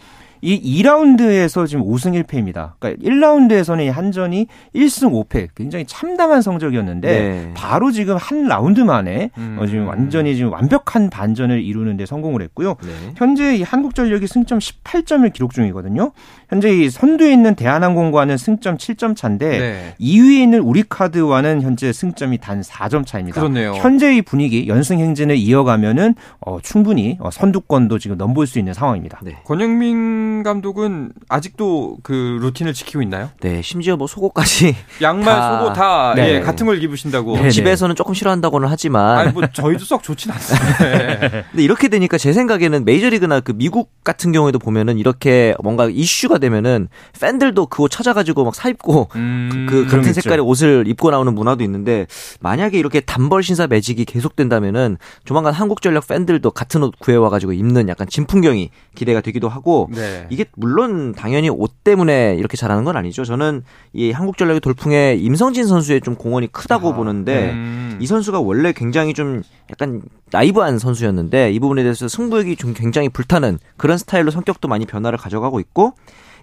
이 0.44 0.84
2라운드에서 0.84 1.66
지금 1.66 1.86
5승 1.86 2.22
1패입니다. 2.22 2.74
그러니까 2.78 3.02
1라운드에서는 3.02 3.90
한전이 3.90 4.48
1승 4.76 5.26
5패 5.26 5.48
굉장히 5.56 5.86
참담한 5.88 6.42
성적이었는데 6.42 7.08
네. 7.08 7.52
바로 7.56 7.92
지금 7.92 8.18
한 8.18 8.44
라운드 8.50 8.82
만에 8.82 9.32
음. 9.38 9.58
어, 9.58 9.66
지금 9.66 9.88
완전히 9.88 10.36
지금 10.36 10.52
완벽한 10.52 11.10
반전을 11.10 11.64
이루는데 11.64 12.06
성공을 12.06 12.42
했고요. 12.42 12.76
네. 12.84 13.14
현재 13.16 13.56
이 13.56 13.64
한국전력이 13.64 14.28
승점 14.28 14.60
18점을 14.60 15.32
기록 15.32 15.54
중이거든요. 15.54 16.12
현재 16.50 16.70
이 16.70 16.90
선두에 16.90 17.32
있는 17.32 17.56
대한항공과는 17.56 18.36
승점 18.36 18.76
7점 18.76 19.16
차인데 19.16 19.48
네. 19.48 19.96
2위에 20.02 20.42
있는 20.42 20.60
우리카드와는 20.60 21.62
현재 21.62 21.94
승점이 21.94 22.40
단 22.40 22.60
4점 22.60 23.06
차입니다. 23.06 23.40
그렇네요. 23.40 23.76
현재 23.76 24.14
이 24.14 24.22
분위기 24.22 24.68
연승 24.68 25.00
행진을 25.00 25.38
이어가면은 25.38 26.16
어, 26.42 26.60
충분히 26.62 27.18
어, 27.22 27.32
선두권도 27.32 27.98
지금 28.00 28.18
넘볼 28.18 28.46
수 28.46 28.60
있는 28.60 28.74
상황입니다. 28.74 29.22
네. 29.24 29.38
권영민 29.46 30.33
감독은 30.42 31.12
아직도 31.30 31.98
그 32.02 32.40
루틴을 32.42 32.74
지키고 32.74 33.04
있나요? 33.04 33.30
네, 33.42 33.62
심지어 33.62 33.96
뭐 33.96 34.08
속옷까지 34.08 34.76
양말, 35.04 35.26
다, 35.26 35.60
속옷 35.60 35.74
다 35.76 36.14
네. 36.16 36.36
예, 36.36 36.40
같은 36.42 36.66
걸 36.66 36.82
입으신다고. 36.82 37.38
네, 37.38 37.52
집에서는 37.52 37.96
조금 37.96 38.16
싫어한다고는 38.16 38.68
하지만 38.68 39.18
아니 39.20 39.32
뭐 39.32 39.46
저희도 39.46 39.86
썩 39.86 40.02
좋진 40.02 40.32
않습니다. 40.32 40.78
근데 41.52 41.64
이렇게 41.64 41.90
되니까 41.90 42.18
제 42.18 42.34
생각에는 42.34 42.86
메이저리그나 42.86 43.42
그 43.42 43.52
미국 43.54 43.92
같은 44.04 44.32
경우에도 44.32 44.58
보면은 44.58 44.98
이렇게 44.98 45.54
뭔가 45.62 45.88
이슈가 45.92 46.40
되면은 46.40 46.88
팬들도 47.20 47.68
그거 47.68 47.88
찾아가지고 47.88 48.46
막 48.46 48.54
사 48.54 48.70
입고 48.70 49.10
음, 49.16 49.68
그 49.70 49.86
같은 49.88 50.14
색깔의 50.14 50.40
옷을 50.40 50.86
입고 50.88 51.12
나오는 51.12 51.34
문화도 51.34 51.64
있는데 51.66 52.06
만약에 52.40 52.78
이렇게 52.78 53.02
단벌 53.02 53.44
신사 53.44 53.68
매직이 53.68 54.06
계속된다면은 54.06 54.98
조만간 55.26 55.54
한국전력 55.54 56.08
팬들도 56.08 56.52
같은 56.52 56.84
옷 56.84 56.98
구해와가지고 57.00 57.52
입는 57.54 57.90
약간 57.90 58.08
진풍경이 58.08 58.70
기대가 58.96 59.20
되기도 59.22 59.50
하고 59.50 59.90
네. 59.92 60.23
이게 60.30 60.46
물론 60.56 61.14
당연히 61.14 61.50
옷 61.50 61.84
때문에 61.84 62.36
이렇게 62.36 62.58
잘하는 62.58 62.84
건 62.84 62.98
아니죠. 62.98 63.26
저는 63.26 63.64
이 63.94 64.12
한국전력의 64.12 64.62
돌풍에 64.62 65.16
임성진 65.16 65.66
선수의 65.68 66.02
좀 66.02 66.16
공헌이 66.16 66.48
크다고 66.52 66.92
아, 66.92 66.96
보는데 66.96 67.52
음. 67.52 67.98
이 68.00 68.08
선수가 68.08 68.40
원래 68.40 68.74
굉장히 68.74 69.14
좀 69.14 69.44
약간 69.70 70.02
나이브한 70.32 70.80
선수였는데 70.80 71.52
이 71.52 71.60
부분에 71.60 71.84
대해서 71.84 72.08
승부욕이 72.08 72.56
좀 72.56 72.74
굉장히 72.74 73.10
불타는 73.10 73.60
그런 73.78 73.98
스타일로 73.98 74.32
성격도 74.32 74.68
많이 74.68 74.86
변화를 74.86 75.18
가져가고 75.18 75.60
있고 75.60 75.94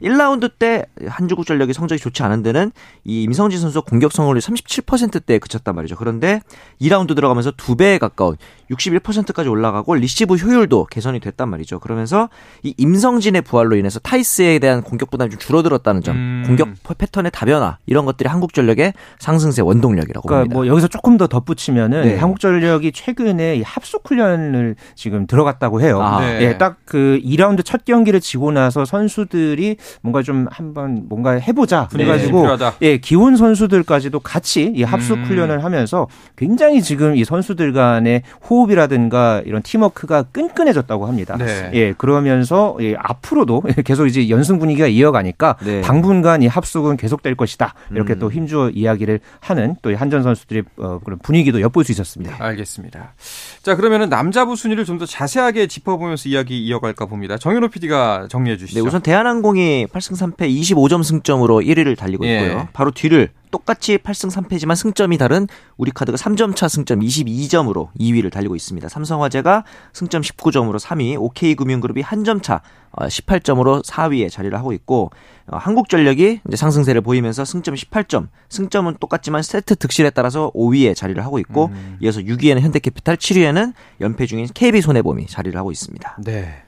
1라운드 0.02 0.50
때 0.58 0.84
한주국전력이 1.06 1.72
성적이 1.72 2.00
좋지 2.00 2.22
않은 2.22 2.42
데는 2.42 2.72
이 3.04 3.22
임성진 3.22 3.60
선수 3.60 3.82
공격 3.82 4.12
성공률이 4.12 4.40
37%대에 4.40 5.38
그쳤단 5.38 5.74
말이죠. 5.74 5.96
그런데 5.96 6.40
2라운드 6.80 7.14
들어가면서 7.14 7.52
2배에 7.52 7.98
가까운 7.98 8.36
61%까지 8.70 9.48
올라가고 9.48 9.94
리시브 9.94 10.34
효율도 10.36 10.86
개선이 10.90 11.20
됐단 11.20 11.48
말이죠. 11.48 11.80
그러면서 11.80 12.28
이 12.62 12.74
임성진의 12.76 13.42
부활로 13.42 13.76
인해서 13.76 13.98
타이스에 13.98 14.58
대한 14.58 14.82
공격 14.82 15.10
부담이 15.10 15.30
좀 15.30 15.38
줄어들었다는 15.38 16.02
점, 16.02 16.16
음. 16.16 16.42
공격 16.46 16.68
패턴의 16.98 17.32
다변화 17.32 17.78
이런 17.86 18.04
것들이 18.04 18.28
한국전력의 18.28 18.94
상승세 19.18 19.62
원동력이라고 19.62 20.26
그러니까 20.26 20.44
봅니다. 20.44 20.54
뭐 20.54 20.66
여기서 20.66 20.88
조금 20.88 21.16
더 21.16 21.26
덧붙이면은 21.26 22.02
네. 22.02 22.16
한국전력이 22.16 22.92
최근에 22.92 23.62
합숙 23.64 24.08
훈련을 24.08 24.76
지금 24.94 25.26
들어갔다고 25.26 25.80
해요. 25.80 26.00
아, 26.00 26.20
네. 26.20 26.42
예, 26.42 26.58
딱 26.58 26.80
그 26.90 27.20
2라운드 27.24 27.64
첫 27.64 27.84
경기를 27.84 28.20
지고 28.20 28.50
나서 28.50 28.84
선수들이 28.84 29.76
뭔가 30.02 30.22
좀 30.22 30.46
한번 30.50 31.06
뭔가 31.08 31.32
해보자 31.32 31.88
그래가지고 31.90 32.56
네, 32.56 32.72
예 32.82 32.98
기혼 32.98 33.36
선수들까지도 33.36 34.20
같이 34.20 34.72
이 34.74 34.82
합숙 34.82 35.18
음. 35.18 35.24
훈련을 35.24 35.64
하면서 35.64 36.06
굉장히 36.36 36.82
지금 36.82 37.16
이 37.16 37.24
선수들 37.24 37.72
간의 37.72 38.22
호흡이라든가 38.48 39.42
이런 39.44 39.62
팀워크가 39.62 40.22
끈끈해졌다고 40.22 41.06
합니다. 41.06 41.36
네. 41.36 41.70
예 41.74 41.92
그러면서 41.92 42.76
예, 42.80 42.94
앞으로도 42.96 43.62
계속 43.84 44.06
이제 44.06 44.28
연승 44.28 44.58
분위기가 44.60 44.86
이어가니까 44.86 45.56
네. 45.64 45.80
당분간 45.80 46.42
이 46.42 46.46
합숙은 46.46 46.96
계속될 46.96 47.34
것이다 47.34 47.74
이렇게 47.90 48.12
음. 48.14 48.18
또 48.20 48.30
힘주어 48.30 48.70
이야기를 48.70 49.20
하는 49.40 49.74
또 49.82 49.94
한전 49.96 50.22
선수들의 50.22 50.62
어, 50.76 51.00
그런 51.04 51.18
분위기도 51.18 51.60
엿볼 51.60 51.84
수 51.84 51.90
있었습니다. 51.92 52.36
알겠습니다. 52.38 53.14
자 53.62 53.74
그러면은 53.74 54.08
남자부 54.08 54.54
순위를 54.54 54.84
좀 54.84 55.00
더 55.00 55.06
자세하게 55.06 55.66
짚어보면서 55.66 56.28
이야기 56.28 56.58
이어갈까 56.58 57.06
봅니다. 57.06 57.38
정현호 57.38 57.68
PD가 57.68 58.28
정리해 58.28 58.56
주시죠. 58.58 58.80
네, 58.80 58.86
우선 58.86 59.00
대한항공이 59.00 59.79
8승 59.86 60.36
3패 60.36 60.48
25점 60.48 61.02
승점으로 61.02 61.60
1위를 61.60 61.96
달리고 61.96 62.26
예. 62.26 62.36
있고요. 62.36 62.58
예. 62.60 62.68
바로 62.72 62.90
뒤를 62.90 63.30
똑같이 63.50 63.98
8승 63.98 64.30
3패지만 64.30 64.76
승점이 64.76 65.18
다른 65.18 65.46
우리카드가 65.76 66.16
3점 66.16 66.56
차 66.56 66.68
승점 66.68 67.00
22점으로 67.00 67.88
2위를 67.98 68.30
달리고 68.32 68.56
있습니다. 68.56 68.88
삼성화재가 68.88 69.64
승점 69.92 70.22
19점으로 70.22 70.78
3위, 70.78 71.20
OK금융그룹이 71.20 72.02
한 72.02 72.24
점 72.24 72.40
차 72.40 72.60
18점으로 72.96 73.78
어, 73.78 73.82
4위에 73.82 74.30
자리를 74.30 74.56
하고 74.56 74.72
있고 74.72 75.10
어, 75.46 75.56
한국전력이 75.56 76.40
이제 76.46 76.56
상승세를 76.56 77.00
보이면서 77.00 77.44
승점 77.44 77.74
18점, 77.74 78.28
승점은 78.48 78.96
똑같지만 79.00 79.42
세트 79.42 79.76
득실에 79.76 80.10
따라서 80.10 80.50
5위에 80.54 80.94
자리를 80.94 81.22
하고 81.24 81.38
있고 81.38 81.66
음. 81.66 81.98
이어서 82.00 82.20
6위에는 82.20 82.60
현대캐피탈, 82.60 83.16
7위에는 83.16 83.72
연패 84.00 84.26
중인 84.26 84.48
KB손해보험이 84.52 85.26
자리를 85.26 85.56
하고 85.58 85.70
있습니다. 85.70 86.18
네. 86.24 86.62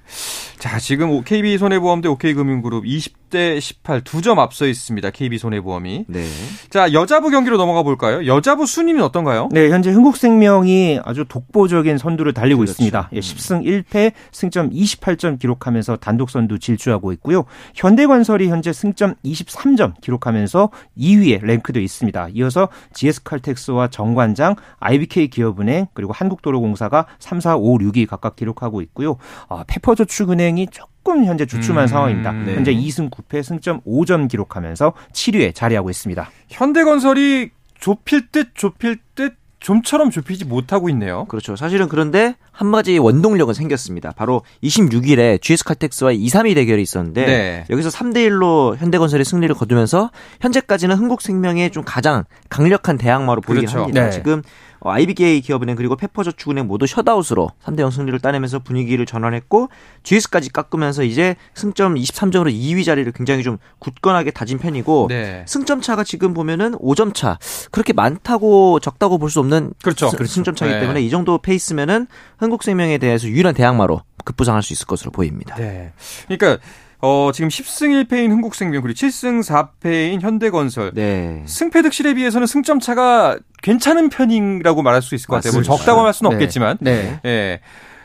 자, 0.58 0.78
지금 0.78 1.22
KB 1.22 1.58
손해보험 1.58 2.00
대 2.02 2.08
OK 2.08 2.34
금융그룹 2.34 2.86
20 2.86 3.21
대 3.32 3.58
18 3.58 4.02
두 4.02 4.20
점 4.22 4.38
앞서 4.38 4.66
있습니다. 4.68 5.10
KB 5.10 5.38
손해보험이. 5.38 6.04
네. 6.06 6.24
자, 6.70 6.92
여자부 6.92 7.30
경기로 7.30 7.56
넘어가 7.56 7.82
볼까요? 7.82 8.24
여자부 8.26 8.66
순위는 8.66 9.02
어떤가요? 9.02 9.48
네, 9.50 9.70
현재 9.70 9.90
흥국생명이 9.90 11.00
아주 11.04 11.24
독보적인 11.28 11.98
선두를 11.98 12.32
달리고 12.34 12.58
그렇죠. 12.58 12.70
있습니다. 12.70 13.08
예, 13.14 13.18
10승 13.18 13.64
1패, 13.64 14.12
승점 14.30 14.70
28점 14.70 15.40
기록하면서 15.40 15.96
단독 15.96 16.30
선두 16.30 16.58
질주하고 16.60 17.12
있고요. 17.14 17.44
현대건설이 17.74 18.48
현재 18.48 18.72
승점 18.72 19.14
23점 19.24 19.94
기록하면서 20.00 20.70
2위에 20.98 21.44
랭크되어 21.44 21.82
있습니다. 21.82 22.28
이어서 22.34 22.68
GS칼텍스와 22.94 23.88
정관장, 23.88 24.54
IBK 24.78 25.28
기업은행 25.28 25.86
그리고 25.94 26.12
한국도로공사가 26.12 27.06
3, 27.18 27.40
4, 27.40 27.56
5, 27.56 27.78
6위 27.78 28.06
각각 28.06 28.36
기록하고 28.36 28.82
있고요. 28.82 29.16
아, 29.48 29.64
페퍼저축은행이 29.66 30.68
조금 30.70 30.92
현재 31.04 31.46
주춤한 31.46 31.84
음, 31.84 31.86
상황입니다. 31.86 32.32
네. 32.32 32.54
현재 32.54 32.74
2승 32.74 33.10
9패 33.10 33.42
승점 33.42 33.80
5점 33.82 34.28
기록하면서 34.28 34.92
7위에 35.12 35.54
자리하고 35.54 35.90
있습니다. 35.90 36.30
현대건설이 36.48 37.50
좁힐 37.78 38.28
듯 38.30 38.54
좁힐 38.54 38.98
듯 39.14 39.36
좀처럼 39.62 40.10
좁히지 40.10 40.44
못하고 40.44 40.88
있네요. 40.90 41.24
그렇죠. 41.26 41.56
사실은 41.56 41.88
그런데 41.88 42.34
한 42.50 42.72
가지 42.72 42.98
원동력은 42.98 43.54
생겼습니다. 43.54 44.12
바로 44.12 44.42
26일에 44.62 45.40
GS 45.40 45.64
칼텍스와 45.64 46.12
2, 46.12 46.26
3위 46.26 46.54
대결이 46.54 46.82
있었는데 46.82 47.26
네. 47.26 47.64
여기서 47.70 47.88
3대 47.88 48.28
1로 48.28 48.76
현대건설이 48.76 49.24
승리를 49.24 49.54
거두면서 49.54 50.10
현재까지는 50.40 50.96
흥국생명의 50.96 51.70
좀 51.70 51.84
가장 51.84 52.24
강력한 52.48 52.98
대항마로 52.98 53.40
보이긴 53.40 53.66
그렇죠. 53.66 53.82
합니다. 53.82 54.04
네. 54.04 54.10
지금 54.10 54.40
어, 54.40 54.42
IBK 54.84 55.40
기업은행 55.40 55.76
그리고 55.76 55.96
페퍼저축은행 55.96 56.66
모두 56.68 56.86
셧아웃으로 56.86 57.50
3대 57.64 57.80
0 57.80 57.90
승리를 57.90 58.18
따내면서 58.20 58.60
분위기를 58.60 59.06
전환했고 59.06 59.68
GS까지 60.04 60.52
깎으면서 60.52 61.02
이제 61.02 61.36
승점 61.54 61.94
23점으로 61.96 62.52
2위 62.52 62.84
자리를 62.84 63.10
굉장히 63.12 63.42
좀 63.42 63.58
굳건하게 63.80 64.30
다진 64.30 64.58
편이고 64.58 65.06
네. 65.08 65.44
승점 65.48 65.80
차가 65.80 66.04
지금 66.04 66.32
보면은 66.32 66.72
5점 66.72 67.12
차 67.14 67.38
그렇게 67.70 67.92
많다고 67.92 68.78
적다고 68.78 69.18
볼 69.18 69.32
수 69.32 69.40
없는 69.40 69.72
그렇죠. 69.82 70.10
스, 70.10 70.16
그렇죠. 70.16 70.32
승점 70.32 70.54
차이기 70.54 70.74
네. 70.74 70.80
때문에 70.82 71.00
이 71.00 71.08
정도 71.08 71.38
페이스면은 71.38 72.06
한국생명에 72.36 72.98
대해서 72.98 73.26
유일한 73.26 73.54
대항마로 73.54 74.02
급부상할 74.24 74.62
수 74.62 74.72
있을 74.74 74.86
것으로 74.86 75.10
보입니다. 75.10 75.54
네. 75.56 75.92
그러니까 76.28 76.62
어, 77.04 77.32
지금 77.34 77.48
10승 77.48 78.06
1패인 78.06 78.30
흥국생명 78.30 78.80
그리고 78.80 78.96
7승 78.96 79.42
4패인 79.42 80.20
현대건설. 80.20 80.92
네. 80.94 81.42
승패 81.46 81.82
득실에 81.82 82.14
비해서는 82.14 82.46
승점 82.46 82.78
차가 82.78 83.36
괜찮은 83.60 84.08
편이라고 84.08 84.82
말할 84.82 85.02
수 85.02 85.16
있을 85.16 85.26
것 85.26 85.36
같아요. 85.36 85.52
뭐 85.52 85.62
적다고 85.62 86.00
할 86.02 86.14
수는 86.14 86.30
네. 86.30 86.36
없겠지만. 86.36 86.78
네. 86.80 87.20
예. 87.24 87.60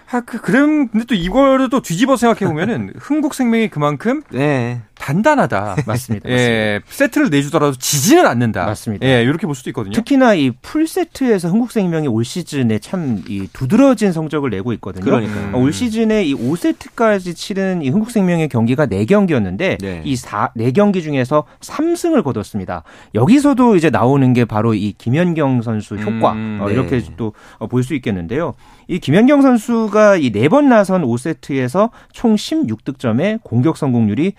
아, 0.10 0.22
그, 0.22 0.42
그럼, 0.42 0.88
근데 0.88 1.06
또 1.06 1.14
이거를 1.14 1.70
또 1.70 1.82
뒤집어 1.82 2.18
생각해 2.18 2.52
보면은 2.52 2.94
흥국생명이 2.98 3.68
그만큼 3.70 4.24
네. 4.32 4.82
단단하다. 5.08 5.78
맞습니다. 5.88 6.30
예, 6.30 6.82
세트를 6.86 7.30
내주더라도 7.30 7.78
지지는 7.78 8.26
않는다. 8.28 8.66
맞습니다. 8.66 9.08
예, 9.08 9.24
이렇게 9.24 9.48
볼 9.48 9.56
수도 9.56 9.70
있거든요. 9.70 9.94
특히나 9.94 10.34
이 10.34 10.52
풀세트에서 10.62 11.48
흥국생명이 11.50 12.08
올 12.08 12.26
시즌에 12.26 12.80
참 12.80 13.24
이 13.28 13.48
두드러진 13.54 14.12
성적을 14.12 14.50
내고 14.50 14.74
있거든요. 14.74 15.04
그러니까요. 15.06 15.56
올 15.58 15.72
시즌에 15.74 16.24
이 16.26 16.36
5세트까지 16.36 17.36
치른 17.36 17.82
이 17.82 17.90
흥국생명의 17.90 18.50
경기가 18.50 18.86
4경기였는데 18.86 19.78
네. 19.80 20.02
이 20.04 20.16
4, 20.16 20.52
4경기 20.58 21.02
중에서 21.02 21.46
3승을 21.62 22.24
거뒀습니다. 22.24 22.84
여기서도 23.16 23.76
이제 23.76 23.90
나오는 23.90 24.34
게 24.34 24.46
바로 24.46 24.74
이 24.74 24.94
김현경 24.98 25.62
선수 25.62 25.96
효과 25.96 26.34
음, 26.34 26.60
어, 26.62 26.68
네. 26.68 26.74
이렇게 26.74 27.02
또 27.16 27.34
볼 27.70 27.84
수 27.84 27.96
있겠는데요. 27.96 28.54
이 28.88 29.00
김연경 29.00 29.42
선수가 29.42 30.18
이 30.18 30.32
네 30.32 30.48
번 30.50 30.70
나선 30.70 31.04
5세트에서 31.04 31.90
총 32.12 32.36
16득점에 32.36 33.40
공격 33.44 33.78
성공률이 33.78 34.34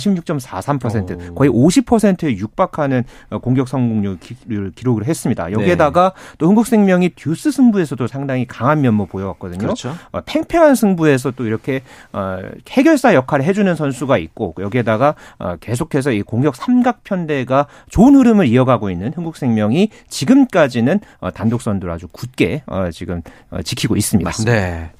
46.43% 0.00 1.20
아, 1.20 1.30
오. 1.30 1.34
거의 1.34 1.50
50%에 1.50 2.36
육박하는 2.36 3.04
어, 3.30 3.38
공격 3.38 3.68
성공률을 3.68 4.72
기록을 4.74 5.06
했습니다. 5.06 5.52
여기에다가 5.52 6.12
네. 6.14 6.34
또 6.38 6.46
흥국생명이 6.48 7.10
듀스 7.16 7.50
승부에서도 7.50 8.06
상당히 8.06 8.46
강한 8.46 8.80
면모 8.80 9.06
보여왔거든요. 9.06 9.58
그렇죠. 9.58 9.94
어, 10.12 10.20
팽팽한 10.20 10.74
승부에서 10.74 11.32
또 11.32 11.46
이렇게 11.46 11.82
어, 12.12 12.38
해결사 12.68 13.14
역할을 13.14 13.44
해주는 13.44 13.74
선수가 13.74 14.18
있고 14.18 14.54
여기에다가 14.58 15.14
어, 15.38 15.56
계속해서 15.60 16.12
이 16.12 16.22
공격 16.22 16.56
삼각 16.56 17.04
편대가 17.04 17.66
좋은 17.88 18.14
흐름을 18.14 18.46
이어가고 18.46 18.90
있는 18.90 19.12
흥국생명이 19.14 19.90
지금까지는 20.08 21.00
어, 21.18 21.30
단독 21.30 21.62
선두를 21.62 21.92
아주 21.92 22.06
굳게 22.08 22.62
어, 22.66 22.90
지금 22.90 23.22
어, 23.50 23.62
지키 23.62 23.80
지키고 23.80 23.96
있습니다. 23.96 24.28
맞습니다. 24.28 24.52
네. 24.52 24.90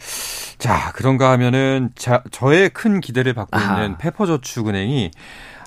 자, 0.58 0.92
그런가 0.94 1.30
하면은 1.32 1.90
자, 1.94 2.22
저의 2.30 2.70
큰 2.70 3.00
기대를 3.00 3.34
받고 3.34 3.56
아하. 3.56 3.82
있는 3.82 3.98
페퍼저축은행이 3.98 4.89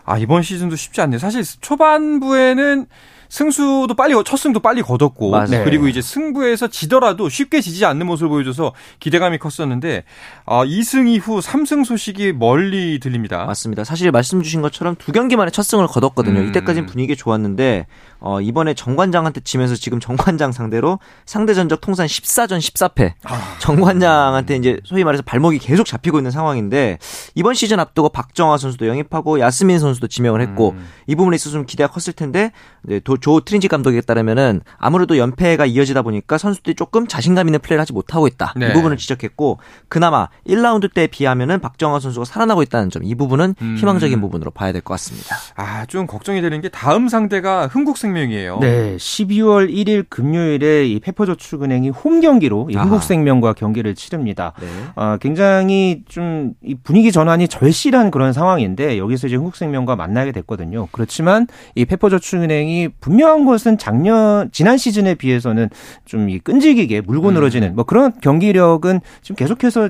아, 0.06 0.18
이번 0.18 0.42
시즌도 0.42 0.76
쉽지 0.76 1.02
않네요. 1.02 1.20
사실 1.20 1.44
초반부에는 1.62 2.88
승수도 3.34 3.96
빨리 3.96 4.13
첫 4.26 4.38
승도 4.38 4.60
빨리 4.60 4.84
거뒀고 4.84 5.32
맞아요. 5.32 5.63
그리고 5.63 5.88
이제 5.88 6.04
승부에서 6.04 6.67
지더라도 6.67 7.30
쉽게 7.30 7.62
지지 7.62 7.84
않는 7.84 8.06
모습을 8.06 8.30
보여줘서 8.30 8.74
기대감이 9.00 9.39
컸었는데 9.39 10.04
아, 10.46 10.63
2승 10.63 11.08
이후 11.08 11.39
3승 11.39 11.84
소식이 11.84 12.34
멀리 12.34 13.00
들립니다. 13.00 13.43
맞습니다. 13.46 13.86
사실 13.86 14.12
말씀 14.12 14.43
주신 14.43 14.62
것처럼 14.62 14.96
두 15.00 15.12
경기 15.12 15.36
만에 15.36 15.50
첫 15.50 15.63
승을 15.63 15.88
거뒀거든요. 15.88 16.41
음. 16.41 16.50
이때까지는 16.50 16.86
분위기 16.86 17.15
좋았는데 17.15 17.88
어, 18.19 18.39
이번에 18.39 18.76
정관장한테 18.76 19.41
지면서 19.41 19.76
지금 19.76 20.00
정관장 20.00 20.52
상대로 20.52 21.00
상대 21.26 21.56
전적 21.56 21.82
통산 21.82 22.06
14전 22.06 22.60
14패. 22.60 23.13
아. 23.24 23.58
정관장한테 23.60 24.58
이제 24.58 24.80
소위 24.84 25.04
말해서 25.04 25.24
발목이 25.24 25.58
계속 25.58 25.86
잡히고 25.86 26.19
있는 26.19 26.30
상황인데 26.30 27.00
이번 27.34 27.56
시즌 27.56 27.80
앞두고 27.80 28.10
박정화 28.10 28.58
선수도 28.58 28.88
영입하고 28.88 29.39
야스민 29.39 29.80
선수도 29.80 30.06
지명을 30.08 30.39
했고 30.41 30.76
음. 30.78 30.88
이 31.08 31.15
부분에 31.15 31.34
있어서 31.36 31.54
좀 31.54 31.65
기대가 31.65 31.91
컸을 31.91 32.13
텐데 32.13 32.52
네, 32.84 33.00
도, 33.00 33.17
조 33.24 33.40
트린지 33.40 33.70
감독에 33.70 34.02
따르면은 34.02 34.60
아무래도 34.78 35.18
연패가 35.18 35.66
이어지다 35.66 36.02
보니까 36.02 36.38
선수들이 36.38 36.76
조금 36.76 37.08
자신감 37.08 37.48
있는 37.48 37.62
플레이를 37.62 37.80
하지 37.80 37.94
못하고 37.94 38.28
있다. 38.28 38.54
네. 38.58 38.68
이 38.70 38.74
부분을 38.74 38.98
지적했고 38.98 39.60
그나마 39.88 40.28
1라운드 40.46 40.94
때 40.94 41.08
비하면은 41.08 41.62
박정화 41.62 42.02
선수가 42.02 42.26
살아나고 42.26 42.64
있다는 42.64 42.90
점 42.90 43.02
이 43.04 43.16
부분은 43.16 43.56
음. 43.62 43.76
희망적인 43.80 44.20
부분으로 44.20 44.52
봐야 44.52 44.74
될 44.74 44.82
것 44.82 44.96
같습니다. 44.96 45.38
아, 45.56 45.86
좀 45.86 46.06
걱정이 46.06 46.42
되는 46.42 46.60
게 46.60 46.68
다음 46.68 47.08
상대가 47.08 47.68
흥국생명이에요. 47.68 48.60
네, 48.60 48.98
12월 48.98 49.70
1일 49.74 50.06
금요일에 50.10 50.86
이 50.88 51.00
페퍼저축은행이 51.00 51.92
홈 51.92 52.20
경기로 52.20 52.68
이 52.72 52.76
흥국생명과 52.76 53.54
경기를 53.54 53.96
치릅니다. 53.96 54.52
네. 54.60 54.68
아, 54.96 55.18
굉장히 55.22 56.04
좀 56.10 56.54
분위기 56.84 57.14
전환이 57.14 57.48
절실한 57.48 58.12
그런 58.12 58.34
상황인데 58.34 58.98
여기서 58.98 59.28
이제 59.28 59.38
흥국생명과 59.38 59.96
만나게 59.96 60.34
됐거든요. 60.34 60.90
그렇지만 60.92 61.48
이 61.76 61.86
페퍼저축은행이 61.86 62.90
분 63.00 63.12
명한 63.15 63.45
것은 63.45 63.78
작년 63.78 64.49
지난 64.52 64.78
시즌에 64.78 65.15
비해서는 65.15 65.69
좀 66.06 66.23
이 66.23 66.39
끈질기게 66.39 67.02
물고 67.02 67.30
음. 67.30 67.34
늘어지는 67.34 67.76
뭐 67.76 67.84
그런 67.84 68.13
경기력은 68.21 69.02
지금 69.21 69.36
계속해서 69.36 69.89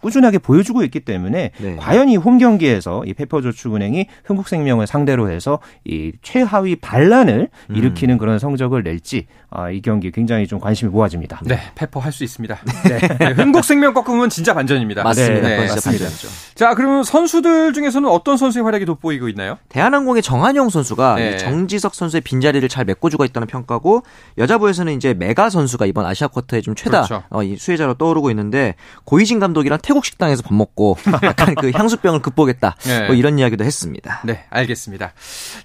꾸준하게 0.00 0.38
보여주고 0.38 0.82
있기 0.84 1.00
때문에 1.00 1.50
네. 1.58 1.76
과연 1.76 2.08
이 2.10 2.16
홈 2.16 2.36
경기에서 2.38 3.02
이 3.06 3.14
페퍼저축은행이 3.14 4.06
흥국생명을 4.24 4.86
상대로 4.86 5.30
해서 5.30 5.58
이 5.84 6.12
최하위 6.22 6.76
반란을 6.76 7.48
음. 7.70 7.76
일으키는 7.76 8.18
그런 8.18 8.38
성적을 8.38 8.82
낼지 8.82 9.26
아, 9.50 9.70
이 9.70 9.80
경기 9.82 10.10
굉장히 10.12 10.46
좀 10.46 10.60
관심이 10.60 10.90
모아집니다. 10.90 11.40
네, 11.44 11.58
페퍼 11.74 11.98
할 12.00 12.12
수 12.12 12.22
있습니다. 12.24 12.58
네. 12.88 12.98
네. 13.18 13.32
흥국생명 13.32 13.94
꺾으면 13.94 14.30
진짜 14.30 14.52
반전입니다. 14.54 15.02
맞습니다. 15.02 15.48
네, 15.48 15.56
네, 15.58 15.66
진짜 15.68 15.90
반전이죠. 15.90 16.28
자, 16.54 16.74
그러면 16.74 17.02
선수들 17.04 17.72
중에서는 17.72 18.08
어떤 18.08 18.36
선수의 18.36 18.64
활약이 18.64 18.84
돋보이고 18.84 19.28
있나요? 19.28 19.58
대한항공의 19.68 20.22
정한용 20.22 20.70
선수가 20.70 21.14
네. 21.16 21.36
정지석 21.36 21.94
선수의 21.94 22.20
빈 22.22 22.40
자리를 22.40 22.68
잘 22.68 22.84
메꿔주고 22.84 23.24
있다는 23.24 23.46
평가고 23.48 24.02
여자부에서는 24.38 24.92
이제 24.94 25.14
메가 25.14 25.50
선수가 25.50 25.86
이번 25.86 26.04
아시아 26.06 26.28
쿼터에 26.28 26.60
좀 26.60 26.74
최다 26.74 27.02
그렇죠. 27.02 27.22
어, 27.30 27.40
수혜자로 27.56 27.94
떠오르고 27.94 28.30
있는데 28.30 28.74
고이진 29.04 29.38
감독이랑 29.40 29.78
태국 29.82 30.04
식당에서 30.04 30.42
밥 30.42 30.54
먹고 30.54 30.96
약간 31.22 31.54
그 31.54 31.70
향수병을 31.74 32.22
극복했다 32.22 32.76
네. 32.86 33.06
뭐 33.06 33.14
이런 33.14 33.38
이야기도 33.38 33.64
했습니다. 33.64 34.22
네, 34.24 34.44
알겠습니다. 34.50 35.12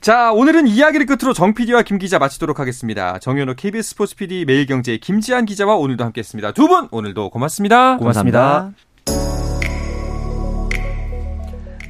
자, 0.02 0.32
오늘은 0.32 0.68
이야기를 0.68 1.06
끝으로 1.06 1.34
정 1.34 1.54
PD와 1.54 1.82
김 1.84 1.98
기자 1.98 2.20
마치도록 2.20 2.60
하겠습니다. 2.60 3.20
정현호 3.20 3.56
KBS 3.76 3.90
스포츠 3.90 4.16
PD 4.16 4.46
매일경제 4.46 4.98
김지한 4.98 5.46
기자와 5.46 5.76
오늘도 5.76 6.04
함께했습니다. 6.06 6.54
두 6.54 6.68
분 6.68 6.88
오늘도 6.92 7.30
고맙습니다. 7.30 7.98
고맙습니다. 7.98 8.72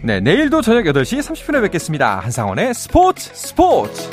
네, 0.03 0.19
내일도 0.19 0.61
저녁 0.61 0.83
8시 0.83 1.19
30분에 1.19 1.61
뵙겠습니다. 1.61 2.19
한상원의 2.19 2.73
스포츠 2.73 3.29
스포츠. 3.33 4.09